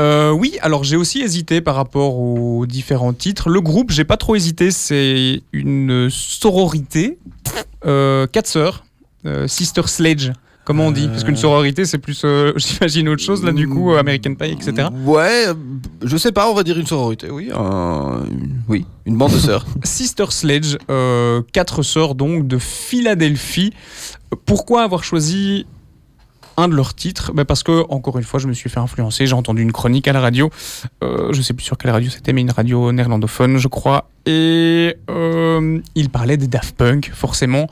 Euh, 0.01 0.31
oui, 0.31 0.57
alors 0.63 0.85
j'ai 0.85 0.97
aussi 0.97 1.21
hésité 1.21 1.61
par 1.61 1.75
rapport 1.75 2.19
aux 2.19 2.67
différents 2.67 3.13
titres. 3.15 3.49
Le 3.49 3.61
groupe, 3.61 3.91
j'ai 3.91 4.05
pas 4.05 4.17
trop 4.17 4.37
hésité, 4.37 4.71
c'est 4.71 5.43
une 5.53 6.09
sororité, 6.11 7.19
euh, 7.87 8.27
quatre 8.27 8.47
sœurs, 8.47 8.85
euh, 9.25 9.49
Sister 9.49 9.83
Sledge, 9.87 10.31
comment 10.65 10.87
on 10.89 10.91
dit 10.93 11.09
Parce 11.09 11.25
qu'une 11.25 11.37
sororité, 11.37 11.85
c'est 11.87 11.99
plus, 11.99 12.23
euh, 12.25 12.53
j'imagine, 12.57 13.09
autre 13.09 13.23
chose, 13.23 13.43
là, 13.43 13.53
du 13.53 13.67
coup, 13.69 13.93
euh, 13.93 13.99
American 13.99 14.35
Pie, 14.35 14.51
etc. 14.53 14.89
Ouais, 15.05 15.47
euh, 15.49 15.55
je 16.03 16.17
sais 16.19 16.33
pas, 16.33 16.51
on 16.51 16.55
va 16.55 16.63
dire 16.63 16.79
une 16.79 16.87
sororité, 16.87 17.31
oui. 17.31 17.51
un- 17.55 18.23
oui, 18.69 18.85
une 19.07 19.17
bande 19.17 19.33
de 19.33 19.39
sœurs. 19.39 19.65
Sister 19.85 20.27
Sledge, 20.29 20.77
euh, 20.91 21.41
quatre 21.53 21.83
sœurs 21.83 22.15
donc 22.15 22.47
de 22.47 22.59
Philadelphie. 22.59 23.73
Pourquoi 24.45 24.83
avoir 24.83 25.05
choisi 25.05 25.67
un 26.57 26.69
de 26.69 26.75
leurs 26.75 26.95
titres? 26.95 27.33
Ben 27.33 27.45
Parce 27.45 27.63
que, 27.63 27.85
encore 27.91 28.19
une 28.19 28.25
fois, 28.25 28.41
je 28.41 28.49
me 28.49 28.53
suis 28.53 28.71
fait 28.71 28.81
influencer. 28.81 29.27
J'ai 29.27 29.35
entendu 29.35 29.63
une 29.63 29.73
chronique 29.73 30.09
à 30.09 30.13
la 30.13 30.21
radio. 30.21 30.51
Euh, 31.05 31.33
je 31.33 31.43
sais 31.43 31.55
plus 31.55 31.65
sur 31.65 31.77
quelle 31.79 31.91
radio 31.91 32.11
c'était, 32.11 32.33
mais 32.33 32.41
une 32.41 32.51
radio 32.51 32.93
néerlandophone, 32.93 33.59
je 33.59 33.69
crois. 33.69 34.09
Et 34.25 34.97
euh, 35.11 35.81
il 35.95 36.11
parlait 36.11 36.37
des 36.37 36.49
Daft 36.49 36.77
Punk, 36.77 37.13
forcément, 37.15 37.69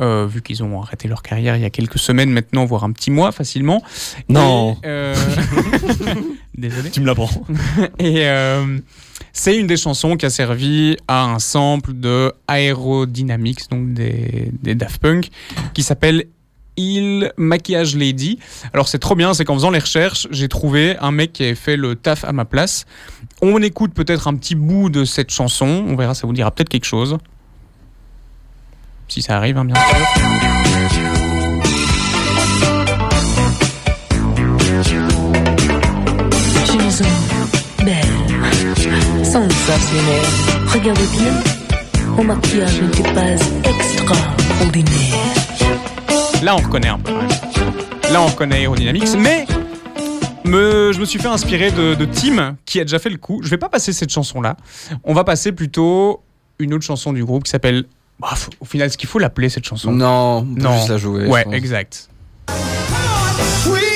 euh, 0.00 0.26
vu 0.26 0.42
qu'ils 0.42 0.62
ont 0.62 0.82
arrêté 0.82 1.08
leur 1.08 1.22
carrière 1.22 1.56
il 1.56 1.62
y 1.62 1.64
a 1.64 1.70
quelques 1.70 1.98
semaines 1.98 2.30
maintenant, 2.30 2.64
voire 2.64 2.84
un 2.84 2.92
petit 2.92 3.10
mois 3.10 3.32
facilement. 3.32 3.82
Non. 4.28 4.74
Et, 4.74 4.86
euh, 4.86 5.14
Désolé. 6.56 6.90
Tu 6.90 7.00
me 7.00 7.06
l'apprends. 7.06 7.30
Et 7.98 8.28
euh, 8.28 8.78
c'est 9.32 9.56
une 9.56 9.66
des 9.66 9.76
chansons 9.76 10.16
qui 10.16 10.26
a 10.26 10.30
servi 10.30 10.96
à 11.08 11.24
un 11.24 11.38
sample 11.38 11.92
de 11.92 12.32
Aerodynamics, 12.48 13.70
donc 13.70 13.92
des, 13.92 14.50
des 14.62 14.74
Daft 14.74 15.00
Punk, 15.00 15.30
qui 15.74 15.82
s'appelle 15.82 16.24
Il 16.76 17.32
Maquillage 17.36 17.96
Lady. 17.96 18.38
Alors 18.72 18.88
c'est 18.88 18.98
trop 18.98 19.14
bien, 19.14 19.34
c'est 19.34 19.44
qu'en 19.44 19.54
faisant 19.54 19.70
les 19.70 19.78
recherches, 19.78 20.26
j'ai 20.30 20.48
trouvé 20.48 20.96
un 21.00 21.10
mec 21.10 21.32
qui 21.32 21.44
avait 21.44 21.54
fait 21.54 21.76
le 21.76 21.96
taf 21.96 22.24
à 22.24 22.32
ma 22.32 22.44
place. 22.44 22.84
On 23.42 23.62
écoute 23.62 23.92
peut-être 23.94 24.28
un 24.28 24.34
petit 24.34 24.54
bout 24.54 24.90
de 24.90 25.04
cette 25.04 25.30
chanson, 25.30 25.84
on 25.88 25.96
verra, 25.96 26.14
ça 26.14 26.26
vous 26.26 26.32
dira 26.32 26.50
peut-être 26.50 26.68
quelque 26.68 26.86
chose. 26.86 27.18
Si 29.08 29.22
ça 29.22 29.36
arrive, 29.36 29.56
hein, 29.56 29.64
bien 29.64 29.76
sûr. 29.76 30.55
Belle, 39.40 39.52
sensationnelle. 39.52 40.24
Regardez 40.72 41.06
bien, 41.12 42.06
mon 42.16 42.24
maquillage 42.24 42.80
n'était 42.80 43.12
pas 43.12 43.32
extraordinaire. 43.64 44.92
Là, 46.42 46.54
on 46.54 46.58
reconnaît 46.58 46.88
un 46.88 46.98
peu. 46.98 47.12
même. 47.12 47.28
Là, 48.12 48.22
on 48.22 48.26
reconnaît 48.26 48.60
Aerodynamics, 48.62 49.16
mais 49.18 49.46
me, 50.44 50.92
je 50.92 51.00
me 51.00 51.04
suis 51.04 51.18
fait 51.18 51.28
inspirer 51.28 51.70
de, 51.70 51.94
de 51.94 52.04
Tim, 52.04 52.56
qui 52.66 52.80
a 52.80 52.84
déjà 52.84 52.98
fait 52.98 53.10
le 53.10 53.16
coup. 53.18 53.40
Je 53.42 53.48
vais 53.48 53.58
pas 53.58 53.68
passer 53.68 53.92
cette 53.92 54.10
chanson-là. 54.10 54.56
On 55.04 55.12
va 55.14 55.24
passer 55.24 55.52
plutôt 55.52 56.22
une 56.58 56.72
autre 56.74 56.84
chanson 56.84 57.12
du 57.12 57.24
groupe 57.24 57.44
qui 57.44 57.50
s'appelle. 57.50 57.84
Bah, 58.20 58.34
au 58.60 58.64
final, 58.64 58.86
est-ce 58.86 58.96
qu'il 58.96 59.08
faut 59.08 59.18
l'appeler 59.18 59.48
cette 59.48 59.64
chanson? 59.66 59.92
Non, 59.92 60.38
on 60.38 60.54
peut 60.54 60.60
non. 60.62 60.74
juste 60.76 60.88
la 60.88 60.96
jouer, 60.98 61.26
Ouais, 61.26 61.44
exact. 61.52 62.08
We 63.66 63.95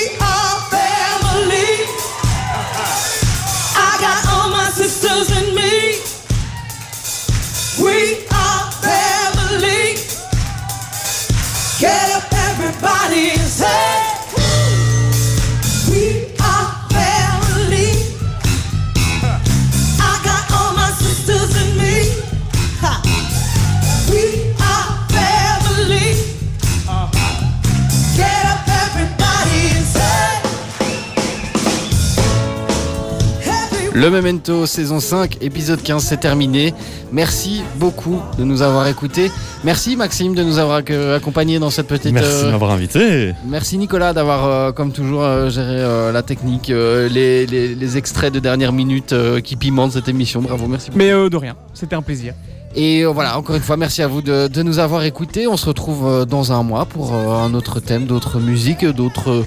Le 34.01 34.09
Memento 34.09 34.65
saison 34.65 34.99
5, 34.99 35.37
épisode 35.41 35.79
15, 35.83 36.03
c'est 36.03 36.17
terminé. 36.17 36.73
Merci 37.11 37.61
beaucoup 37.75 38.19
de 38.39 38.43
nous 38.43 38.63
avoir 38.63 38.87
écoutés. 38.87 39.31
Merci 39.63 39.95
Maxime 39.95 40.33
de 40.33 40.41
nous 40.43 40.57
avoir 40.57 40.81
ac- 40.81 41.13
accompagnés 41.17 41.59
dans 41.59 41.69
cette 41.69 41.85
petite. 41.85 42.11
Merci 42.11 42.41
de 42.45 42.47
euh, 42.47 42.51
m'avoir 42.51 42.71
invité. 42.71 43.33
Merci 43.45 43.77
Nicolas 43.77 44.13
d'avoir, 44.13 44.45
euh, 44.47 44.71
comme 44.71 44.91
toujours, 44.91 45.23
euh, 45.23 45.51
géré 45.51 45.67
euh, 45.77 46.11
la 46.11 46.23
technique, 46.23 46.71
euh, 46.71 47.07
les, 47.09 47.45
les- 47.45 47.75
les 47.75 47.97
extraits 47.97 48.33
de 48.33 48.39
dernière 48.39 48.73
minute 48.73 49.13
euh, 49.13 49.39
qui 49.39 49.55
pimentent 49.55 49.91
cette 49.91 50.09
émission. 50.09 50.41
Bravo, 50.41 50.65
merci 50.67 50.87
beaucoup. 50.89 50.97
Mais 50.97 51.11
euh, 51.11 51.29
de 51.29 51.37
rien, 51.37 51.55
c'était 51.75 51.95
un 51.95 52.01
plaisir. 52.01 52.33
Et 52.75 53.01
euh, 53.01 53.07
voilà, 53.07 53.37
encore 53.37 53.55
une 53.55 53.61
fois, 53.61 53.77
merci 53.77 54.01
à 54.01 54.07
vous 54.07 54.21
de, 54.21 54.47
de 54.47 54.63
nous 54.63 54.79
avoir 54.79 55.03
écoutés. 55.03 55.47
On 55.47 55.57
se 55.57 55.65
retrouve 55.65 56.07
euh, 56.07 56.25
dans 56.25 56.51
un 56.51 56.63
mois 56.63 56.85
pour 56.85 57.13
euh, 57.13 57.43
un 57.43 57.53
autre 57.53 57.79
thème, 57.79 58.05
d'autres 58.05 58.39
musiques, 58.39 58.85
d'autres 58.85 59.45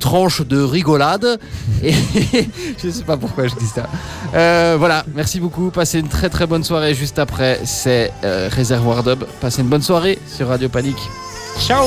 tranches 0.00 0.40
de 0.40 0.62
rigolade. 0.62 1.38
Et 1.82 1.92
je 2.82 2.88
sais 2.88 3.04
pas 3.04 3.16
pourquoi 3.18 3.46
je 3.46 3.54
dis 3.56 3.66
ça. 3.66 3.86
Voilà, 4.32 5.04
merci 5.14 5.38
beaucoup. 5.38 5.70
Passez 5.70 5.98
une 6.00 6.08
très 6.08 6.30
très 6.30 6.46
bonne 6.46 6.64
soirée. 6.64 6.94
Juste 6.94 7.18
après, 7.18 7.60
c'est 7.64 8.12
euh, 8.24 8.48
Réservoir 8.50 9.02
Dub. 9.02 9.24
Passez 9.40 9.62
une 9.62 9.68
bonne 9.68 9.82
soirée 9.82 10.18
sur 10.26 10.48
Radio 10.48 10.68
Panique. 10.68 11.10
Ciao 11.58 11.86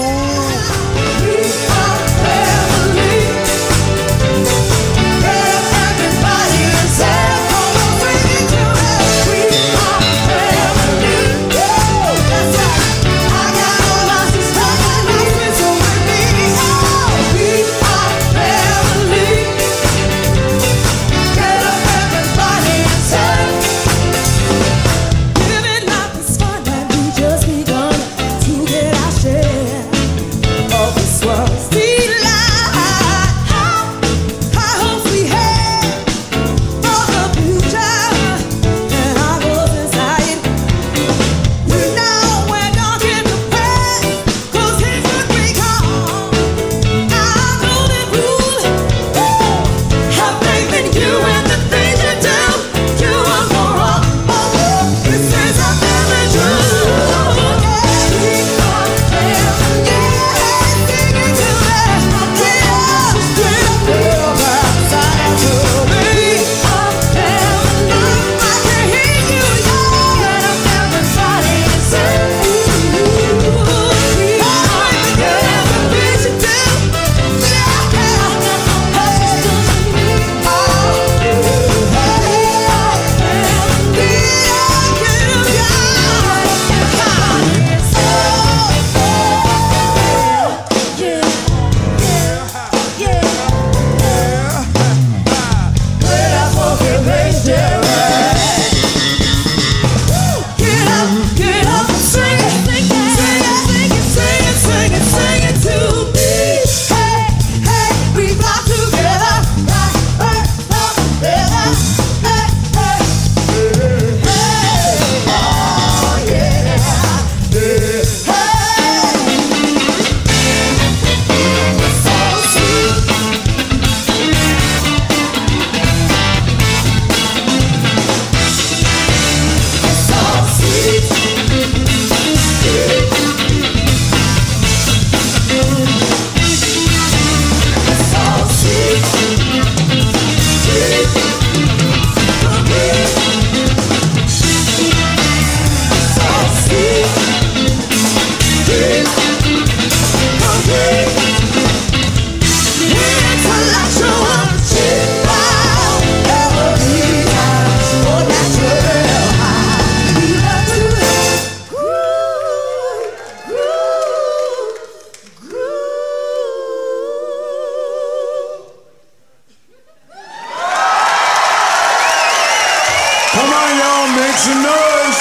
on, 174.09 174.15
make 174.15 174.37
some 174.37 174.61
noise. 174.63 175.19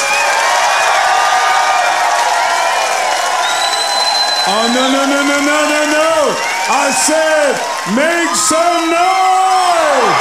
Oh, 4.50 4.66
no, 4.74 4.90
no, 4.92 5.04
no, 5.04 5.22
no, 5.22 5.40
no, 5.40 5.68
no, 5.68 5.80
no. 5.92 6.36
I 6.70 6.90
said, 6.90 7.56
make 7.94 8.34
some 8.34 8.90
noise. 8.90 10.18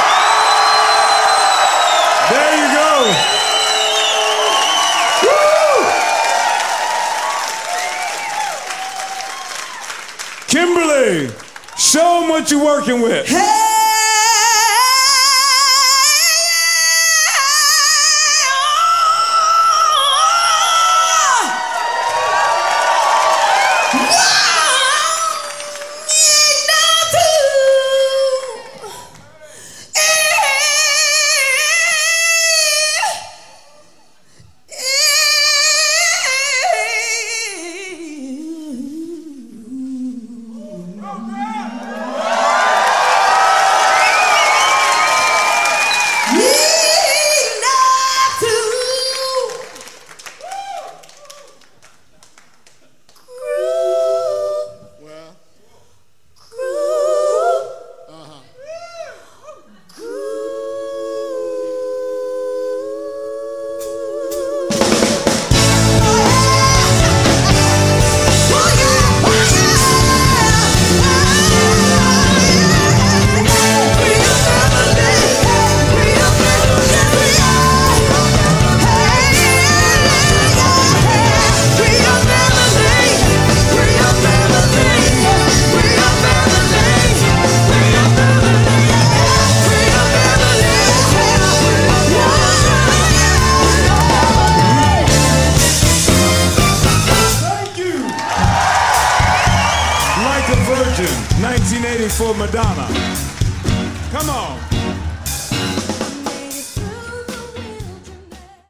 There 2.30 2.54
you 2.58 2.68
go. 2.76 2.92
Woo! 5.24 5.82
Kimberly, 10.46 11.30
show 11.76 12.20
them 12.20 12.28
what 12.30 12.50
you're 12.50 12.64
working 12.64 13.00
with. 13.00 13.30
Like 13.30 13.57